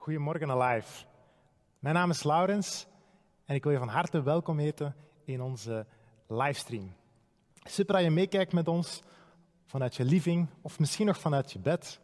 Goedemorgen 0.00 0.50
alive. 0.50 1.04
Mijn 1.78 1.94
naam 1.94 2.10
is 2.10 2.22
Laurens 2.22 2.86
en 3.44 3.54
ik 3.54 3.62
wil 3.62 3.72
je 3.72 3.78
van 3.78 3.88
harte 3.88 4.22
welkom 4.22 4.58
heten 4.58 4.94
in 5.24 5.42
onze 5.42 5.86
livestream. 6.26 6.92
Super 7.62 7.94
dat 7.94 8.04
je 8.04 8.10
meekijkt 8.10 8.52
met 8.52 8.68
ons 8.68 9.02
vanuit 9.66 9.96
je 9.96 10.04
living 10.04 10.48
of 10.62 10.78
misschien 10.78 11.06
nog 11.06 11.18
vanuit 11.18 11.52
je 11.52 11.58
bed. 11.58 12.00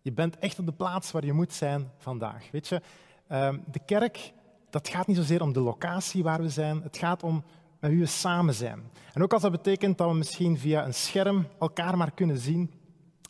Je 0.00 0.12
bent 0.12 0.38
echt 0.38 0.58
op 0.58 0.66
de 0.66 0.72
plaats 0.72 1.10
waar 1.10 1.24
je 1.24 1.32
moet 1.32 1.52
zijn 1.52 1.90
vandaag. 1.96 2.50
Weet 2.50 2.68
je, 2.68 2.82
ehm, 3.26 3.58
de 3.70 3.80
kerk, 3.86 4.32
dat 4.70 4.88
gaat 4.88 5.06
niet 5.06 5.16
zozeer 5.16 5.42
om 5.42 5.52
de 5.52 5.60
locatie 5.60 6.22
waar 6.22 6.40
we 6.40 6.48
zijn, 6.48 6.82
het 6.82 6.96
gaat 6.96 7.22
om 7.22 7.44
met 7.78 7.90
wie 7.90 8.00
we 8.00 8.06
samen 8.06 8.54
zijn. 8.54 8.90
En 9.12 9.22
ook 9.22 9.32
als 9.32 9.42
dat 9.42 9.50
betekent 9.50 9.98
dat 9.98 10.10
we 10.10 10.16
misschien 10.16 10.58
via 10.58 10.84
een 10.84 10.94
scherm 10.94 11.46
elkaar 11.58 11.96
maar 11.96 12.10
kunnen 12.10 12.38
zien 12.38 12.72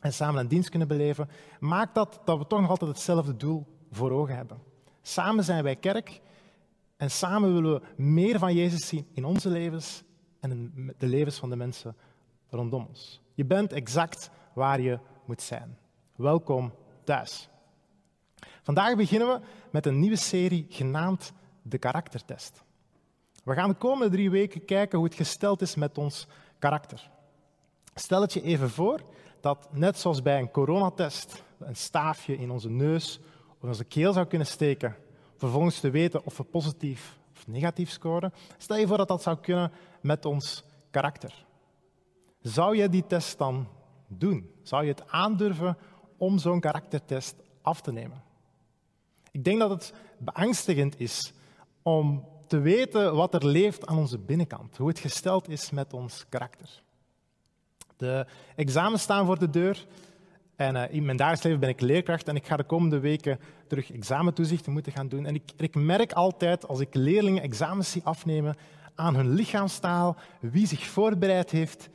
en 0.00 0.12
samen 0.12 0.40
een 0.40 0.48
dienst 0.48 0.68
kunnen 0.68 0.88
beleven, 0.88 1.28
maakt 1.60 1.94
dat 1.94 2.20
dat 2.24 2.38
we 2.38 2.46
toch 2.46 2.60
nog 2.60 2.70
altijd 2.70 2.90
hetzelfde 2.90 3.36
doel 3.36 3.72
voor 3.94 4.10
ogen 4.10 4.36
hebben. 4.36 4.62
Samen 5.02 5.44
zijn 5.44 5.62
wij 5.62 5.76
kerk 5.76 6.20
en 6.96 7.10
samen 7.10 7.54
willen 7.54 7.80
we 7.80 8.02
meer 8.02 8.38
van 8.38 8.54
Jezus 8.54 8.86
zien 8.86 9.06
in 9.12 9.24
onze 9.24 9.48
levens 9.48 10.02
en 10.40 10.50
in 10.50 10.94
de 10.98 11.06
levens 11.06 11.38
van 11.38 11.50
de 11.50 11.56
mensen 11.56 11.96
rondom 12.48 12.86
ons. 12.88 13.20
Je 13.34 13.44
bent 13.44 13.72
exact 13.72 14.30
waar 14.54 14.80
je 14.80 14.98
moet 15.24 15.42
zijn. 15.42 15.78
Welkom 16.16 16.72
thuis. 17.04 17.48
Vandaag 18.62 18.96
beginnen 18.96 19.28
we 19.28 19.40
met 19.70 19.86
een 19.86 19.98
nieuwe 19.98 20.16
serie 20.16 20.66
genaamd 20.68 21.32
de 21.62 21.78
karaktertest. 21.78 22.62
We 23.44 23.54
gaan 23.54 23.68
de 23.68 23.74
komende 23.74 24.14
drie 24.14 24.30
weken 24.30 24.64
kijken 24.64 24.98
hoe 24.98 25.06
het 25.06 25.16
gesteld 25.16 25.62
is 25.62 25.74
met 25.74 25.98
ons 25.98 26.26
karakter. 26.58 27.10
Stel 27.94 28.20
het 28.20 28.32
je 28.32 28.42
even 28.42 28.70
voor 28.70 29.00
dat 29.40 29.68
net 29.72 29.98
zoals 29.98 30.22
bij 30.22 30.38
een 30.38 30.50
coronatest 30.50 31.42
een 31.58 31.76
staafje 31.76 32.36
in 32.36 32.50
onze 32.50 32.70
neus 32.70 33.20
of 33.64 33.70
onze 33.70 33.84
keel 33.84 34.12
zou 34.12 34.26
kunnen 34.26 34.46
steken, 34.46 34.96
vervolgens 35.36 35.80
te 35.80 35.90
weten 35.90 36.24
of 36.24 36.36
we 36.36 36.44
positief 36.44 37.18
of 37.32 37.46
negatief 37.46 37.90
scoren. 37.90 38.32
Stel 38.58 38.76
je 38.76 38.86
voor 38.86 38.96
dat 38.96 39.08
dat 39.08 39.22
zou 39.22 39.36
kunnen 39.36 39.72
met 40.00 40.24
ons 40.24 40.64
karakter. 40.90 41.44
Zou 42.40 42.76
je 42.76 42.88
die 42.88 43.06
test 43.06 43.38
dan 43.38 43.68
doen? 44.06 44.50
Zou 44.62 44.82
je 44.82 44.90
het 44.90 45.08
aandurven 45.10 45.76
om 46.16 46.38
zo'n 46.38 46.60
karaktertest 46.60 47.34
af 47.62 47.80
te 47.80 47.92
nemen? 47.92 48.22
Ik 49.30 49.44
denk 49.44 49.58
dat 49.58 49.70
het 49.70 49.94
beangstigend 50.18 51.00
is 51.00 51.32
om 51.82 52.24
te 52.46 52.58
weten 52.58 53.14
wat 53.14 53.34
er 53.34 53.46
leeft 53.46 53.86
aan 53.86 53.98
onze 53.98 54.18
binnenkant, 54.18 54.76
hoe 54.76 54.88
het 54.88 54.98
gesteld 54.98 55.48
is 55.48 55.70
met 55.70 55.92
ons 55.92 56.24
karakter. 56.28 56.82
De 57.96 58.26
examens 58.56 59.02
staan 59.02 59.26
voor 59.26 59.38
de 59.38 59.50
deur 59.50 59.86
en 60.56 60.76
uh, 60.76 60.82
in 60.90 61.04
mijn 61.04 61.16
dagelijks 61.16 61.44
leven 61.44 61.60
ben 61.60 61.68
ik 61.68 61.80
leerkracht 61.80 62.28
en 62.28 62.36
ik 62.36 62.46
ga 62.46 62.56
de 62.56 62.64
komende 62.64 62.98
weken 62.98 63.38
terug 63.66 63.92
examentoezichten 63.92 64.72
moeten 64.72 64.92
gaan 64.92 65.08
doen. 65.08 65.26
En 65.26 65.34
ik, 65.34 65.42
ik 65.56 65.74
merk 65.74 66.12
altijd 66.12 66.68
als 66.68 66.80
ik 66.80 66.94
leerlingen 66.94 67.42
examens 67.42 67.90
zie 67.90 68.02
afnemen 68.04 68.56
aan 68.94 69.14
hun 69.14 69.28
lichaamstaal 69.28 70.16
wie 70.40 70.66
zich 70.66 70.86
voorbereid 70.86 71.50
heeft 71.50 71.88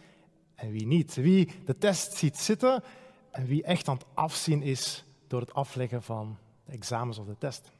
en 0.55 0.71
wie 0.71 0.87
niet. 0.87 1.15
Wie 1.15 1.52
de 1.65 1.77
test 1.77 2.13
ziet 2.13 2.37
zitten 2.37 2.83
en 3.31 3.45
wie 3.45 3.63
echt 3.63 3.87
aan 3.87 3.95
het 3.95 4.05
afzien 4.13 4.61
is 4.61 5.03
door 5.27 5.39
het 5.39 5.53
afleggen 5.53 6.03
van 6.03 6.37
de 6.65 6.71
examens 6.71 7.17
of 7.17 7.25
de 7.25 7.37
test. 7.37 7.71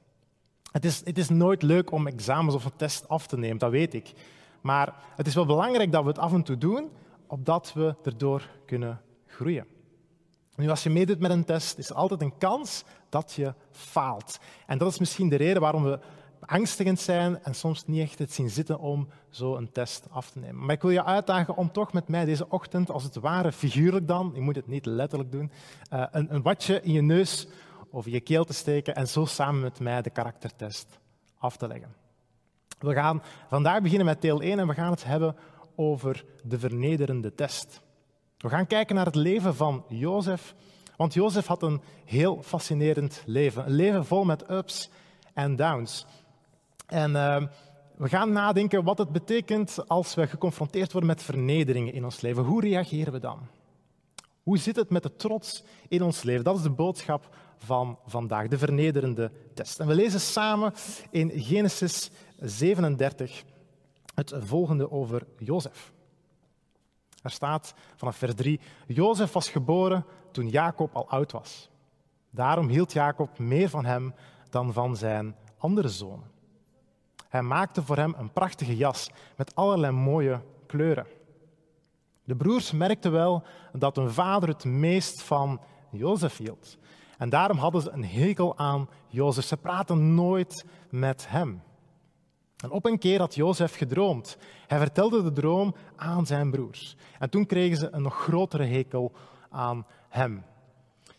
Het 0.72 0.86
is, 0.86 1.02
het 1.06 1.18
is 1.18 1.30
nooit 1.30 1.62
leuk 1.62 1.92
om 1.92 2.08
examens 2.08 2.56
of 2.56 2.66
een 2.66 2.76
test 2.76 3.08
af 3.08 3.28
te 3.28 3.38
nemen, 3.38 3.58
dat 3.58 3.72
weet 3.72 3.94
ik. 3.94 4.14
Maar 4.62 4.94
het 5.16 5.28
is 5.28 5.36
wel 5.36 5.46
belangrijk 5.46 5.92
dat 5.92 6.02
we 6.02 6.10
het 6.10 6.18
af 6.18 6.34
en 6.34 6.44
toe 6.44 6.58
doen, 6.58 6.90
opdat 7.28 7.74
we 7.74 7.96
erdoor 8.04 8.50
kunnen 8.66 9.02
groeien. 9.28 9.66
Nu, 10.60 10.70
als 10.70 10.84
je 10.84 10.90
meedoet 10.90 11.20
met 11.20 11.32
een 11.32 11.46
test, 11.46 11.78
is 11.78 11.90
er 11.90 11.96
altijd 11.96 12.22
een 12.22 12.38
kans 12.38 12.84
dat 13.10 13.34
je 13.34 13.54
faalt. 13.72 14.40
En 14.68 14.78
dat 14.78 14.92
is 14.92 15.00
misschien 15.00 15.30
de 15.30 15.36
reden 15.36 15.62
waarom 15.62 15.84
we 15.84 16.00
angstigend 16.40 17.00
zijn 17.00 17.44
en 17.44 17.56
soms 17.56 17.86
niet 17.86 18.02
echt 18.02 18.20
het 18.20 18.34
zien 18.34 18.50
zitten 18.50 18.80
om 18.80 19.08
zo 19.30 19.56
een 19.56 19.72
test 19.72 20.06
af 20.10 20.30
te 20.30 20.40
nemen. 20.40 20.66
Maar 20.66 20.76
ik 20.76 20.82
wil 20.82 20.92
je 20.92 21.04
uitdagen 21.04 21.56
om 21.56 21.72
toch 21.72 21.94
met 21.94 22.08
mij 22.08 22.26
deze 22.26 22.50
ochtend, 22.50 22.92
als 22.92 23.04
het 23.04 23.16
ware 23.16 23.52
figuurlijk 23.52 24.08
dan, 24.08 24.32
je 24.34 24.42
moet 24.42 24.56
het 24.56 24.68
niet 24.68 24.86
letterlijk 24.86 25.32
doen, 25.32 25.52
eh, 25.90 26.04
een, 26.12 26.34
een 26.34 26.42
watje 26.42 26.82
in 26.82 26.92
je 26.92 27.02
neus 27.02 27.48
of 27.90 28.06
je 28.06 28.20
keel 28.20 28.46
te 28.46 28.54
steken 28.54 28.96
en 28.96 29.08
zo 29.08 29.26
samen 29.26 29.62
met 29.62 29.80
mij 29.80 30.02
de 30.02 30.10
karaktertest 30.10 31.00
af 31.38 31.58
te 31.58 31.68
leggen. 31.68 31.96
We 32.80 32.94
gaan 32.94 33.24
vandaag 33.50 33.82
beginnen 33.82 34.06
met 34.06 34.22
deel 34.22 34.42
1 34.42 34.60
en 34.60 34.68
we 34.68 34.74
gaan 34.74 34.92
het 34.92 35.04
hebben 35.04 35.36
over 35.76 36.26
de 36.44 36.60
vernederende 36.60 37.36
test. 37.36 37.82
We 38.40 38.50
gaan 38.50 38.68
kijken 38.68 38.96
naar 38.96 39.06
het 39.06 39.16
leven 39.16 39.56
van 39.56 39.84
Jozef, 39.88 40.56
want 40.96 41.14
Jozef 41.14 41.46
had 41.46 41.64
een 41.64 41.82
heel 42.06 42.42
fascinerend 42.44 43.24
leven. 43.26 43.66
Een 43.66 43.72
leven 43.72 44.06
vol 44.06 44.24
met 44.24 44.50
ups 44.50 44.90
en 45.34 45.56
downs. 45.56 46.06
En 46.86 47.12
uh, 47.12 47.44
we 47.96 48.10
gaan 48.10 48.32
nadenken 48.32 48.84
wat 48.84 48.98
het 48.98 49.12
betekent 49.12 49.88
als 49.88 50.16
we 50.16 50.28
geconfronteerd 50.28 50.92
worden 50.92 51.10
met 51.10 51.24
vernederingen 51.24 51.94
in 51.94 52.04
ons 52.04 52.22
leven. 52.22 52.44
Hoe 52.44 52.62
reageren 52.62 53.14
we 53.14 53.20
dan? 53.20 53.40
Hoe 54.44 54.58
zit 54.58 54.76
het 54.76 54.90
met 54.90 55.04
de 55.04 55.16
trots 55.16 55.64
in 55.88 56.04
ons 56.04 56.24
leven? 56.24 56.44
Dat 56.44 56.58
is 56.58 56.64
de 56.64 56.70
boodschap 56.70 57.36
van 57.58 58.00
vandaag, 58.06 58.48
de 58.48 58.58
vernederende 58.58 59.32
test. 59.54 59.80
En 59.80 59.88
we 59.88 59.96
lezen 59.96 60.20
samen 60.20 60.74
in 61.12 61.32
Genesis 61.36 62.12
37 62.38 63.44
het 64.16 64.34
volgende 64.38 64.92
over 64.92 65.28
Jozef. 65.38 65.92
Er 67.24 67.32
staat 67.32 67.74
vanaf 67.96 68.16
vers 68.16 68.36
3, 68.36 68.60
Jozef 68.88 69.32
was 69.32 69.50
geboren 69.50 70.06
toen 70.32 70.50
Jacob 70.50 70.96
al 70.96 71.10
oud 71.10 71.32
was. 71.32 71.70
Daarom 72.30 72.68
hield 72.68 72.94
Jacob 72.94 73.40
meer 73.40 73.70
van 73.70 73.86
hem 73.86 74.14
dan 74.50 74.74
van 74.74 74.96
zijn 74.96 75.36
andere 75.58 75.90
zonen. 75.90 76.32
Hij 77.30 77.42
maakte 77.42 77.84
voor 77.84 77.98
hem 77.98 78.16
een 78.18 78.32
prachtige 78.32 78.76
jas 78.76 79.10
met 79.36 79.56
allerlei 79.56 79.94
mooie 79.94 80.42
kleuren. 80.66 81.08
De 82.24 82.36
broers 82.36 82.72
merkten 82.72 83.12
wel 83.12 83.44
dat 83.74 83.96
hun 83.96 84.12
vader 84.12 84.50
het 84.50 84.66
meest 84.66 85.22
van 85.22 85.62
Jozef 85.92 86.38
hield. 86.38 86.78
En 87.18 87.30
daarom 87.30 87.58
hadden 87.58 87.82
ze 87.82 87.90
een 87.90 88.06
hekel 88.06 88.58
aan 88.58 88.90
Jozef. 89.08 89.46
Ze 89.46 89.58
praten 89.58 90.16
nooit 90.16 90.66
met 90.90 91.30
hem. 91.30 91.62
Op 92.68 92.86
een 92.86 93.00
keer 93.00 93.20
had 93.20 93.36
Jozef 93.36 93.76
gedroomd. 93.76 94.38
Hij 94.68 94.78
vertelde 94.78 95.24
de 95.24 95.32
droom 95.32 95.76
aan 95.96 96.26
zijn 96.26 96.52
broers. 96.52 96.96
En 97.20 97.30
toen 97.30 97.46
kregen 97.46 97.78
ze 97.78 97.88
een 97.92 98.02
nog 98.02 98.16
grotere 98.16 98.64
hekel 98.64 99.12
aan 99.50 99.86
hem. 100.10 100.44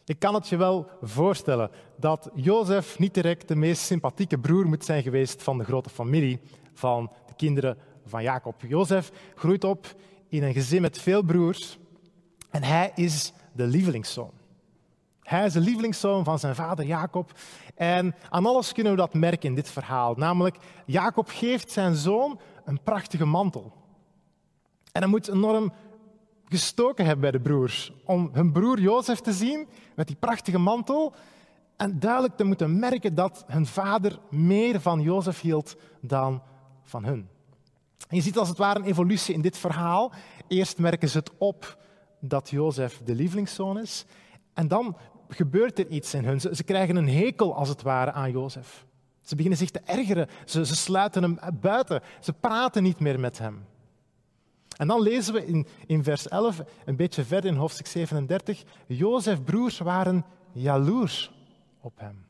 Ik 0.05 0.19
kan 0.19 0.35
het 0.35 0.49
je 0.49 0.57
wel 0.57 0.87
voorstellen 1.03 1.71
dat 1.97 2.31
Jozef 2.35 2.99
niet 2.99 3.15
direct 3.15 3.49
de 3.49 3.57
meest 3.57 3.83
sympathieke 3.83 4.39
broer 4.39 4.67
moet 4.67 4.85
zijn 4.85 5.03
geweest 5.03 5.43
van 5.43 5.59
de 5.59 5.65
grote 5.65 5.91
familie 5.91 6.41
van 6.75 7.13
de 7.27 7.35
kinderen 7.37 7.79
van 8.07 8.23
Jacob. 8.23 8.63
Jozef 8.69 9.13
groeit 9.35 9.65
op 9.65 9.95
in 10.29 10.43
een 10.43 10.53
gezin 10.53 10.83
met 10.83 10.99
veel 10.99 11.23
broers 11.23 11.79
en 12.51 12.63
hij 12.63 12.93
is 12.95 13.33
de 13.53 13.67
lievelingszoon. 13.67 14.40
Hij 15.31 15.45
is 15.45 15.53
de 15.53 15.61
lievelingszoon 15.61 16.25
van 16.25 16.39
zijn 16.39 16.55
vader 16.55 16.85
Jacob. 16.85 17.33
En 17.75 18.15
aan 18.29 18.47
alles 18.47 18.73
kunnen 18.73 18.93
we 18.93 18.99
dat 18.99 19.15
merken 19.15 19.49
in 19.49 19.55
dit 19.55 19.71
verhaal. 19.71 20.15
Namelijk, 20.15 20.57
Jacob 20.87 21.29
geeft 21.29 21.71
zijn 21.71 21.95
zoon 21.95 22.41
een 22.65 22.83
prachtige 22.83 23.25
mantel. 23.25 23.73
En 24.93 25.01
hij 25.03 25.11
moet 25.11 25.29
enorm 25.29 25.73
gestoken 26.45 27.05
hebben 27.05 27.21
bij 27.21 27.31
de 27.31 27.41
broers. 27.41 27.93
Om 28.05 28.31
hun 28.33 28.53
broer 28.53 28.81
Jozef 28.81 29.21
te 29.21 29.33
zien 29.33 29.69
met 29.95 30.07
die 30.07 30.17
prachtige 30.17 30.59
mantel. 30.59 31.15
En 31.77 31.99
duidelijk 31.99 32.37
te 32.37 32.45
moeten 32.45 32.79
merken 32.79 33.15
dat 33.15 33.45
hun 33.47 33.67
vader 33.67 34.19
meer 34.31 34.81
van 34.81 35.01
Jozef 35.01 35.41
hield 35.41 35.77
dan 36.01 36.43
van 36.83 37.05
hun. 37.05 37.29
Je 38.09 38.21
ziet 38.21 38.39
als 38.39 38.49
het 38.49 38.59
ware 38.59 38.79
een 38.79 38.85
evolutie 38.85 39.35
in 39.35 39.43
dit 39.43 39.59
verhaal. 39.59 40.13
Eerst 40.49 40.79
merken 40.79 41.09
ze 41.09 41.19
het 41.19 41.31
op 41.39 41.79
dat 42.21 42.51
Jozef 42.51 43.01
de 43.05 43.15
lievelingszoon 43.15 43.79
is. 43.79 44.07
En 44.55 44.69
dan 44.69 44.97
gebeurt 45.31 45.79
er 45.79 45.87
iets 45.87 46.15
in 46.15 46.25
hun. 46.25 46.41
Ze, 46.41 46.65
krijgen 46.65 46.97
een 46.97 47.09
hekel, 47.09 47.55
als 47.55 47.69
het 47.69 47.83
ware, 47.83 48.13
aan 48.13 48.31
Jozef. 48.31 48.87
Ze 49.21 49.35
beginnen 49.35 49.59
zich 49.59 49.71
te 49.71 49.81
ergeren. 49.85 50.29
Ze, 50.45 50.67
ze 50.67 50.77
sluiten 50.77 51.23
hem 51.23 51.39
buiten. 51.61 52.03
Ze 52.21 52.33
praten 52.33 52.83
niet 52.83 53.01
meer 53.01 53.21
met 53.21 53.39
hem. 53.39 53.65
En 54.77 54.87
dan 54.87 55.01
lezen 55.01 55.35
we 55.35 55.47
in, 55.47 55.67
in 55.87 56.05
vers 56.05 56.29
11, 56.29 56.63
een 56.85 56.97
beetje 56.97 57.25
verder 57.25 57.51
in 57.51 57.57
hoofdstuk 57.57 57.87
37, 57.87 58.63
Jozef 58.87 59.45
broers 59.45 59.79
waren 59.79 60.25
jaloers 60.53 61.33
op 61.81 61.99
hem. 61.99 62.27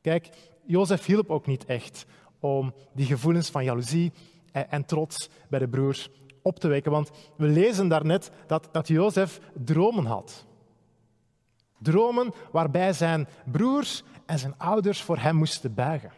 Kijk, 0.00 0.28
Jozef 0.66 1.04
hielp 1.04 1.30
ook 1.30 1.46
niet 1.46 1.64
echt 1.64 2.06
om 2.40 2.74
die 2.94 3.06
gevoelens 3.06 3.50
van 3.50 3.64
jaloezie 3.64 4.12
en, 4.52 4.70
en 4.70 4.84
trots 4.84 5.28
bij 5.48 5.58
de 5.58 5.68
broers 5.68 6.08
op 6.42 6.58
te 6.58 6.68
wekken. 6.68 6.92
Want 6.92 7.10
we 7.36 7.46
lezen 7.46 7.88
daarnet 7.88 8.30
dat, 8.46 8.68
dat 8.72 8.88
Jozef 8.88 9.40
dromen 9.64 10.04
had. 10.04 10.46
Dromen 11.78 12.32
waarbij 12.52 12.92
zijn 12.92 13.28
broers 13.44 14.02
en 14.26 14.38
zijn 14.38 14.54
ouders 14.58 15.02
voor 15.02 15.18
hem 15.18 15.36
moesten 15.36 15.74
buigen. 15.74 16.12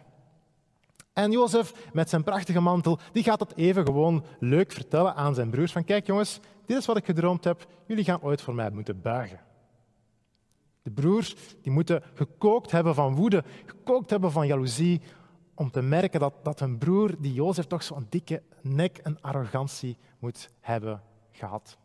En 1.13 1.31
Jozef 1.31 1.91
met 1.93 2.09
zijn 2.09 2.25
prachtige 2.25 2.61
mantel, 2.61 2.99
die 3.13 3.23
gaat 3.23 3.39
dat 3.39 3.53
even 3.57 3.85
gewoon 3.85 4.25
leuk 4.39 4.73
vertellen 4.73 5.15
aan 5.15 5.35
zijn 5.35 5.51
broers. 5.51 5.73
Van 5.73 5.85
kijk 5.85 6.07
jongens, 6.07 6.41
dit 6.67 6.77
is 6.77 6.87
wat 6.87 6.97
ik 6.97 7.05
gedroomd 7.05 7.45
heb, 7.45 7.67
jullie 7.87 8.05
gaan 8.05 8.23
ooit 8.23 8.43
voor 8.43 8.55
mij 8.55 8.71
moeten 8.71 9.01
buigen. 9.01 9.41
De 10.83 10.91
broers 10.91 11.35
die 11.63 11.73
moeten 11.73 12.03
gekookt 12.15 12.71
hebben 12.71 12.95
van 12.95 13.15
woede, 13.15 13.45
gekookt 13.67 14.11
hebben 14.11 14.33
van 14.33 14.47
jaloezie, 14.47 15.01
om 15.55 15.71
te 15.71 15.83
merken 15.83 16.21
dat, 16.21 16.35
dat 16.43 16.61
hun 16.61 16.79
broer, 16.79 17.15
die 17.19 17.33
Jozef, 17.33 17.67
toch 17.67 17.83
zo'n 17.83 18.07
dikke 18.09 18.43
nek 18.63 18.99
en 18.99 19.21
arrogantie 19.21 19.97
moet 20.19 20.49
hebben 20.61 21.03
gehad. 21.31 21.79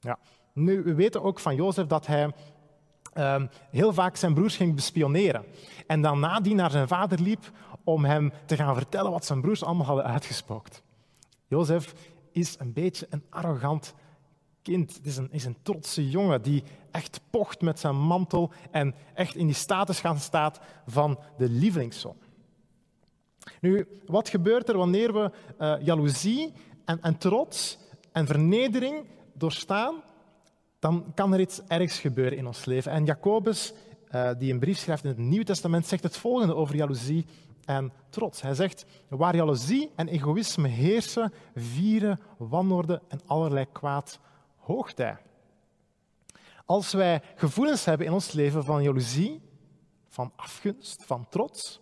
Ja. 0.00 0.18
Nu, 0.52 0.82
we 0.82 0.94
weten 0.94 1.22
ook 1.22 1.40
van 1.40 1.54
Jozef 1.54 1.86
dat 1.86 2.06
hij 2.06 2.32
um, 3.20 3.48
heel 3.70 3.92
vaak 3.92 4.16
zijn 4.16 4.34
broers 4.34 4.56
ging 4.56 4.74
bespioneren. 4.74 5.44
En 5.86 6.02
dan 6.02 6.20
nadien 6.20 6.56
naar 6.56 6.70
zijn 6.70 6.88
vader 6.88 7.20
liep 7.20 7.50
om 7.84 8.04
hem 8.04 8.32
te 8.46 8.56
gaan 8.56 8.74
vertellen 8.74 9.10
wat 9.10 9.24
zijn 9.24 9.40
broers 9.40 9.64
allemaal 9.64 9.86
hadden 9.86 10.04
uitgespookt. 10.04 10.82
Jozef 11.46 11.94
is 12.32 12.56
een 12.58 12.72
beetje 12.72 13.06
een 13.10 13.24
arrogant 13.30 13.94
kind. 14.62 14.94
Het 14.94 15.06
is 15.06 15.16
een, 15.16 15.28
is 15.30 15.44
een 15.44 15.56
trotse 15.62 16.10
jongen 16.10 16.42
die 16.42 16.62
echt 16.90 17.20
pocht 17.30 17.60
met 17.60 17.78
zijn 17.78 17.96
mantel 17.96 18.52
en 18.70 18.94
echt 19.14 19.34
in 19.34 19.46
die 19.46 19.54
status 19.54 20.00
gaan 20.00 20.18
staat 20.18 20.60
van 20.86 21.18
de 21.36 21.48
lievelingszoon. 21.48 22.16
Nu, 23.60 23.86
wat 24.06 24.28
gebeurt 24.28 24.68
er 24.68 24.76
wanneer 24.76 25.12
we 25.12 25.30
uh, 25.58 25.74
jaloezie 25.80 26.52
en, 26.84 27.02
en 27.02 27.18
trots 27.18 27.78
en 28.12 28.26
vernedering 28.26 29.04
doorstaan? 29.34 30.02
Dan 30.80 31.12
kan 31.14 31.32
er 31.32 31.40
iets 31.40 31.60
ergs 31.66 31.98
gebeuren 31.98 32.38
in 32.38 32.46
ons 32.46 32.64
leven. 32.64 32.92
En 32.92 33.04
Jacobus, 33.04 33.72
uh, 34.14 34.30
die 34.38 34.52
een 34.52 34.58
brief 34.58 34.78
schrijft 34.78 35.04
in 35.04 35.08
het 35.08 35.18
Nieuwe 35.18 35.44
Testament, 35.44 35.86
zegt 35.86 36.02
het 36.02 36.16
volgende 36.16 36.54
over 36.54 36.76
jaloezie 36.76 37.26
en 37.64 37.92
trots. 38.08 38.42
Hij 38.42 38.54
zegt, 38.54 38.84
waar 39.08 39.36
jaloezie 39.36 39.90
en 39.96 40.08
egoïsme 40.08 40.68
heersen, 40.68 41.32
vieren, 41.54 42.20
wanorde 42.36 43.02
en 43.08 43.20
allerlei 43.26 43.66
kwaad 43.72 44.18
hoogtij. 44.56 45.16
Als 46.64 46.92
wij 46.92 47.22
gevoelens 47.34 47.84
hebben 47.84 48.06
in 48.06 48.12
ons 48.12 48.32
leven 48.32 48.64
van 48.64 48.82
jaloezie, 48.82 49.40
van 50.08 50.32
afgunst, 50.36 51.04
van 51.04 51.26
trots, 51.28 51.80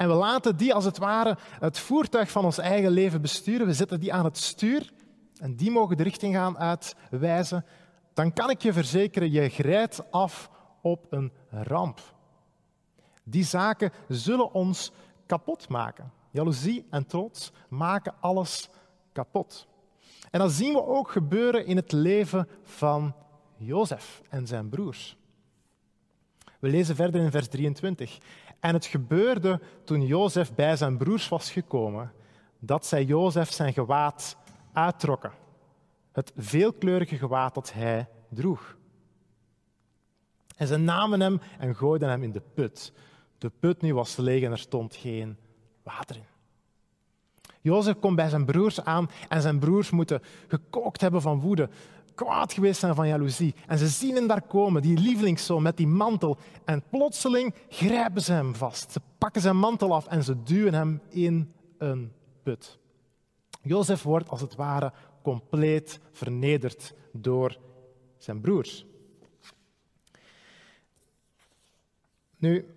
en 0.00 0.08
we 0.08 0.14
laten 0.14 0.56
die 0.56 0.74
als 0.74 0.84
het 0.84 0.98
ware 0.98 1.36
het 1.58 1.78
voertuig 1.78 2.30
van 2.30 2.44
ons 2.44 2.58
eigen 2.58 2.90
leven 2.90 3.20
besturen, 3.20 3.66
we 3.66 3.72
zetten 3.72 4.00
die 4.00 4.12
aan 4.12 4.24
het 4.24 4.38
stuur 4.38 4.92
en 5.40 5.56
die 5.56 5.70
mogen 5.70 5.96
de 5.96 6.02
richting 6.02 6.34
gaan 6.34 6.58
uitwijzen, 6.58 7.64
dan 8.14 8.32
kan 8.32 8.50
ik 8.50 8.62
je 8.62 8.72
verzekeren, 8.72 9.30
je 9.30 9.48
grijpt 9.48 10.10
af 10.10 10.50
op 10.80 11.06
een 11.10 11.32
ramp. 11.50 12.00
Die 13.24 13.44
zaken 13.44 13.92
zullen 14.08 14.52
ons 14.52 14.92
kapot 15.26 15.68
maken. 15.68 16.12
Jaloezie 16.30 16.86
en 16.90 17.06
trots 17.06 17.52
maken 17.68 18.14
alles 18.20 18.68
kapot. 19.12 19.68
En 20.30 20.40
dat 20.40 20.52
zien 20.52 20.72
we 20.72 20.86
ook 20.86 21.10
gebeuren 21.10 21.66
in 21.66 21.76
het 21.76 21.92
leven 21.92 22.48
van 22.62 23.14
Jozef 23.56 24.22
en 24.28 24.46
zijn 24.46 24.68
broers. 24.68 25.16
We 26.58 26.68
lezen 26.68 26.96
verder 26.96 27.20
in 27.20 27.30
vers 27.30 27.48
23. 27.48 28.18
En 28.60 28.74
het 28.74 28.86
gebeurde 28.86 29.60
toen 29.84 30.06
Jozef 30.06 30.54
bij 30.54 30.76
zijn 30.76 30.96
broers 30.96 31.28
was 31.28 31.50
gekomen, 31.50 32.12
dat 32.58 32.86
zij 32.86 33.04
Jozef 33.04 33.52
zijn 33.52 33.72
gewaad 33.72 34.36
uittrokken. 34.72 35.32
Het 36.12 36.32
veelkleurige 36.36 37.16
gewaad 37.16 37.54
dat 37.54 37.72
hij 37.72 38.08
droeg. 38.28 38.76
En 40.56 40.66
ze 40.66 40.76
namen 40.76 41.20
hem 41.20 41.40
en 41.58 41.76
gooiden 41.76 42.08
hem 42.08 42.22
in 42.22 42.32
de 42.32 42.42
put. 42.54 42.92
De 43.38 43.50
put 43.60 43.80
nu 43.80 43.94
was 43.94 44.16
leeg 44.16 44.42
en 44.42 44.50
er 44.50 44.58
stond 44.58 44.96
geen 44.96 45.36
water 45.82 46.16
in. 46.16 46.28
Jozef 47.60 47.98
komt 47.98 48.16
bij 48.16 48.28
zijn 48.28 48.44
broers 48.44 48.84
aan 48.84 49.10
en 49.28 49.42
zijn 49.42 49.58
broers 49.58 49.90
moeten 49.90 50.22
gekookt 50.48 51.00
hebben 51.00 51.22
van 51.22 51.40
woede, 51.40 51.68
kwaad 52.14 52.52
geweest 52.52 52.80
zijn 52.80 52.94
van 52.94 53.08
jaloezie. 53.08 53.54
En 53.66 53.78
ze 53.78 53.88
zien 53.88 54.14
hem 54.14 54.26
daar 54.26 54.42
komen, 54.42 54.82
die 54.82 54.98
lievelingszoon 54.98 55.62
met 55.62 55.76
die 55.76 55.86
mantel. 55.86 56.38
En 56.64 56.82
plotseling 56.90 57.54
grijpen 57.68 58.22
ze 58.22 58.32
hem 58.32 58.54
vast. 58.54 58.92
Ze 58.92 59.00
pakken 59.18 59.40
zijn 59.40 59.56
mantel 59.56 59.94
af 59.94 60.06
en 60.06 60.24
ze 60.24 60.42
duwen 60.42 60.74
hem 60.74 61.00
in 61.08 61.52
een 61.78 62.12
put. 62.42 62.78
Jozef 63.60 64.02
wordt 64.02 64.28
als 64.28 64.40
het 64.40 64.54
ware 64.54 64.92
compleet 65.22 66.00
vernederd 66.12 66.94
door 67.12 67.58
zijn 68.18 68.40
broers. 68.40 68.86
Nu, 72.36 72.74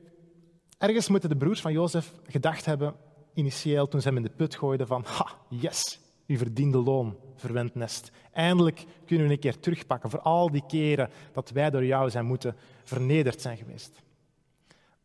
ergens 0.78 1.08
moeten 1.08 1.30
de 1.30 1.38
broers 1.38 1.62
van 1.62 1.72
Jozef 1.72 2.14
gedacht 2.28 2.66
hebben, 2.66 2.96
initieel 3.34 3.88
toen 3.88 4.02
ze 4.02 4.08
hem 4.08 4.18
in 4.18 4.24
de 4.24 4.30
put 4.30 4.56
gooiden, 4.56 4.88
van 4.88 5.04
ha, 5.06 5.28
yes, 5.50 6.00
u 6.26 6.38
verdiende 6.38 6.78
loon, 6.78 7.18
verwend 7.36 7.76
nest. 7.76 8.12
Eindelijk 8.32 8.86
kunnen 9.06 9.28
we 9.28 9.34
een 9.34 9.40
keer 9.40 9.60
terugpakken 9.60 10.10
voor 10.10 10.20
al 10.20 10.52
die 10.52 10.66
keren 10.68 11.10
dat 11.32 11.50
wij 11.50 11.70
door 11.70 11.86
jou 11.86 12.10
zijn 12.10 12.26
moeten 12.26 12.56
vernederd 12.84 13.42
zijn 13.42 13.58
geweest. 13.58 14.02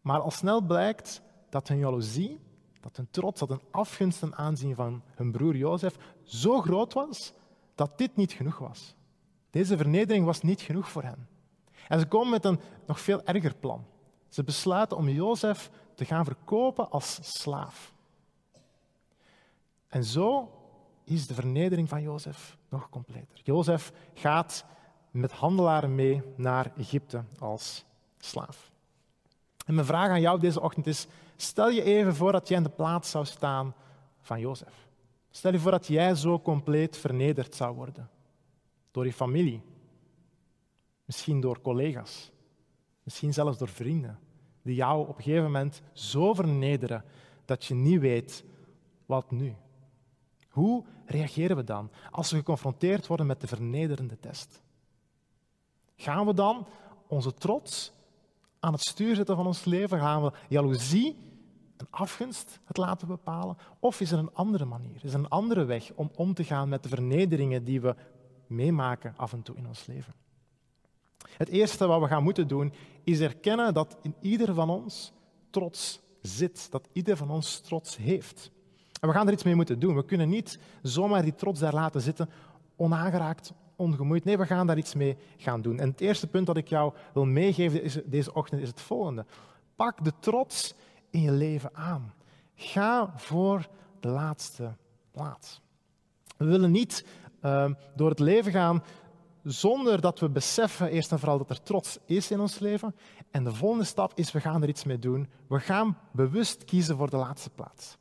Maar 0.01 0.21
al 0.21 0.31
snel 0.31 0.61
blijkt 0.61 1.23
dat 1.51 1.69
hun 1.69 1.79
jaloezie, 1.79 2.41
dat 2.81 2.97
hun 2.97 3.09
trots, 3.11 3.41
dat 3.41 3.49
hun 3.49 3.63
afgunst 3.71 4.19
ten 4.19 4.37
aanzien 4.37 4.75
van 4.75 5.03
hun 5.15 5.33
broer 5.33 5.57
Jozef 5.57 5.97
zo 6.23 6.61
groot 6.61 6.93
was 6.93 7.33
dat 7.75 7.99
dit 7.99 8.17
niet 8.17 8.33
genoeg 8.33 8.59
was. 8.59 8.95
Deze 9.51 9.77
vernedering 9.77 10.25
was 10.25 10.43
niet 10.43 10.61
genoeg 10.61 10.89
voor 10.89 11.03
hen. 11.03 11.29
En 11.89 12.01
ze 12.01 12.07
komen 12.07 12.31
met 12.31 12.45
een 12.45 12.61
nog 12.87 13.01
veel 13.01 13.25
erger 13.25 13.55
plan. 13.55 13.87
Ze 14.29 14.45
besluiten 14.45 14.97
om 14.97 15.09
Jozef 15.09 15.71
te 15.95 16.05
gaan 16.05 16.25
verkopen 16.25 16.91
als 16.91 17.19
slaaf. 17.23 17.95
En 19.89 20.05
zo 20.05 20.53
is 21.05 21.27
de 21.27 21.35
vernedering 21.35 21.89
van 21.89 22.03
Jozef 22.03 22.57
nog 22.69 22.89
completer. 22.89 23.41
Jozef 23.43 23.93
gaat 24.15 24.65
met 25.11 25.33
handelaren 25.33 25.95
mee 25.95 26.23
naar 26.37 26.73
Egypte 26.77 27.25
als 27.39 27.85
slaaf. 28.19 28.71
En 29.67 29.75
mijn 29.75 29.87
vraag 29.87 30.09
aan 30.09 30.21
jou 30.21 30.41
deze 30.41 30.61
ochtend 30.61 30.87
is: 30.87 31.07
stel 31.41 31.69
je 31.69 31.83
even 31.83 32.15
voor 32.15 32.33
dat 32.33 32.49
jij 32.49 32.57
in 32.57 32.63
de 32.63 32.69
plaats 32.69 33.11
zou 33.11 33.25
staan 33.25 33.75
van 34.21 34.41
Jozef. 34.41 34.89
Stel 35.31 35.53
je 35.53 35.59
voor 35.59 35.71
dat 35.71 35.87
jij 35.87 36.15
zo 36.15 36.41
compleet 36.41 36.97
vernederd 36.97 37.55
zou 37.55 37.75
worden. 37.75 38.11
Door 38.91 39.05
je 39.05 39.13
familie. 39.13 39.63
Misschien 41.05 41.41
door 41.41 41.61
collega's. 41.61 42.31
Misschien 43.03 43.33
zelfs 43.33 43.59
door 43.59 43.69
vrienden. 43.69 44.19
Die 44.63 44.75
jou 44.75 45.09
op 45.09 45.17
een 45.17 45.23
gegeven 45.23 45.45
moment 45.45 45.83
zo 45.93 46.35
vernederen 46.35 47.05
dat 47.45 47.65
je 47.65 47.75
niet 47.75 48.01
weet 48.01 48.45
wat 49.07 49.31
nu. 49.31 49.55
Hoe 50.49 50.85
reageren 51.07 51.57
we 51.57 51.65
dan 51.65 51.91
als 52.11 52.31
we 52.31 52.37
geconfronteerd 52.37 53.07
worden 53.07 53.27
met 53.27 53.41
de 53.41 53.47
vernederende 53.47 54.19
test? 54.21 54.63
Gaan 55.97 56.27
we 56.27 56.35
dan 56.35 56.67
onze 57.07 57.35
trots 57.35 57.93
aan 58.61 58.73
het 58.73 58.83
stuur 58.83 59.15
zetten 59.17 59.37
van 59.37 59.47
ons 59.47 59.65
leven? 59.65 59.99
Gaan 59.99 60.23
we 60.23 60.33
jaloezie 60.49 61.28
en 61.79 61.87
afgunst 61.91 62.59
het 62.65 62.77
laten 62.77 63.09
bepalen? 63.09 63.57
Of 63.79 64.01
is 64.01 64.13
er 64.13 64.19
een 64.19 64.35
andere 64.35 64.65
manier, 64.65 65.01
is 65.03 65.13
er 65.13 65.19
een 65.19 65.29
andere 65.29 65.65
weg 65.65 65.91
om 65.95 66.11
om 66.15 66.35
te 66.35 66.45
gaan 66.45 66.69
met 66.69 66.83
de 66.83 66.89
vernederingen 66.89 67.65
die 67.65 67.81
we 67.81 67.95
meemaken 68.47 69.15
af 69.17 69.33
en 69.33 69.43
toe 69.43 69.57
in 69.57 69.67
ons 69.67 69.87
leven? 69.87 70.15
Het 71.37 71.49
eerste 71.49 71.87
wat 71.87 72.01
we 72.01 72.07
gaan 72.07 72.23
moeten 72.23 72.49
doen, 72.49 72.73
is 73.05 73.21
erkennen 73.21 73.75
dat 73.75 73.97
in 74.03 74.15
ieder 74.21 74.55
van 74.55 74.71
ons 74.71 75.13
trots 75.51 76.01
zit, 76.21 76.71
dat 76.71 76.89
ieder 76.93 77.17
van 77.17 77.31
ons 77.31 77.61
trots 77.61 77.97
heeft. 77.97 78.51
En 79.01 79.09
we 79.09 79.15
gaan 79.15 79.27
er 79.27 79.33
iets 79.33 79.43
mee 79.43 79.55
moeten 79.55 79.79
doen. 79.79 79.95
We 79.95 80.05
kunnen 80.05 80.29
niet 80.29 80.59
zomaar 80.83 81.23
die 81.23 81.35
trots 81.35 81.61
daar 81.61 81.75
laten 81.75 82.01
zitten, 82.01 82.31
onaangeraakt, 82.77 83.53
ongemoeid. 83.77 84.25
Nee, 84.25 84.39
we 84.39 84.47
gaan 84.47 84.67
daar 84.67 84.79
iets 84.79 84.95
mee 84.95 85.17
gaan 85.37 85.63
doen. 85.63 85.79
En 85.79 85.89
het 85.89 86.01
eerste 86.01 86.27
punt 86.27 86.47
dat 86.47 86.57
ik 86.57 86.69
jou 86.69 86.93
wil 87.15 87.25
meegeven 87.25 88.11
deze 88.11 88.35
ochtend 88.35 88.61
is 88.61 88.69
het 88.69 88.81
volgende. 88.81 89.27
Pak 89.77 90.05
de 90.05 90.13
trots 90.21 90.75
in 91.11 91.21
je 91.21 91.33
leven 91.33 91.75
aan. 91.75 92.15
Ga 92.55 93.13
voor 93.17 93.69
de 94.01 94.09
laatste 94.09 94.77
plaats. 95.11 95.61
We 96.37 96.45
willen 96.45 96.71
niet 96.71 97.07
uh, 97.43 97.71
door 97.95 98.11
het 98.11 98.19
leven 98.19 98.53
gaan 98.53 98.83
zonder 99.43 100.01
dat 100.01 100.19
we 100.19 100.29
beseffen 100.29 100.91
eerst 100.91 101.13
en 101.13 101.19
vooral 101.19 101.39
dat 101.39 101.51
er 101.51 101.63
trots 101.63 101.99
is 102.05 102.31
in 102.31 102.41
ons 102.41 102.59
leven. 102.59 102.95
En 103.31 103.45
de 103.45 103.55
volgende 103.55 103.85
stap 103.85 104.13
is, 104.15 104.33
we 104.33 104.41
gaan 104.41 104.63
er 104.63 104.69
iets 104.69 104.85
mee 104.85 104.99
doen. 104.99 105.29
We 105.49 105.61
gaan 105.61 105.99
bewust 106.13 106.65
kiezen 106.65 106.97
voor 106.97 107.11
de 107.11 107.17
laatste 107.17 107.51
plaats. 107.51 107.97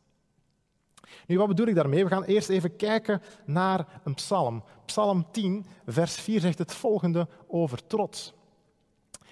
Nu, 1.27 1.37
wat 1.37 1.47
bedoel 1.47 1.67
ik 1.67 1.75
daarmee? 1.75 2.03
We 2.03 2.09
gaan 2.09 2.23
eerst 2.23 2.49
even 2.49 2.75
kijken 2.75 3.21
naar 3.45 4.01
een 4.03 4.13
psalm. 4.13 4.63
Psalm 4.85 5.27
10, 5.31 5.65
vers 5.85 6.15
4 6.15 6.39
zegt 6.39 6.57
het 6.57 6.73
volgende 6.73 7.27
over 7.47 7.87
trots. 7.87 8.33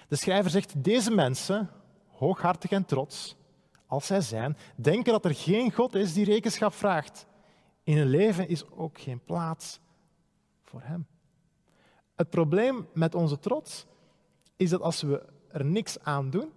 De 0.08 0.16
schrijver 0.16 0.50
zegt, 0.50 0.84
deze 0.84 1.10
mensen, 1.10 1.70
hooghartig 2.08 2.70
en 2.70 2.84
trots, 2.84 3.36
als 3.86 4.06
zij 4.06 4.20
zijn, 4.20 4.56
denken 4.76 5.12
dat 5.12 5.24
er 5.24 5.34
geen 5.34 5.72
God 5.72 5.94
is 5.94 6.12
die 6.12 6.24
rekenschap 6.24 6.74
vraagt. 6.74 7.26
In 7.82 7.96
hun 7.96 8.08
leven 8.08 8.48
is 8.48 8.70
ook 8.70 9.00
geen 9.00 9.24
plaats 9.24 9.80
voor 10.62 10.80
Hem. 10.82 11.06
Het 12.14 12.30
probleem 12.30 12.88
met 12.92 13.14
onze 13.14 13.38
trots 13.38 13.86
is 14.56 14.70
dat 14.70 14.80
als 14.80 15.02
we 15.02 15.22
er 15.48 15.64
niks 15.64 15.98
aan 16.02 16.30
doen, 16.30 16.52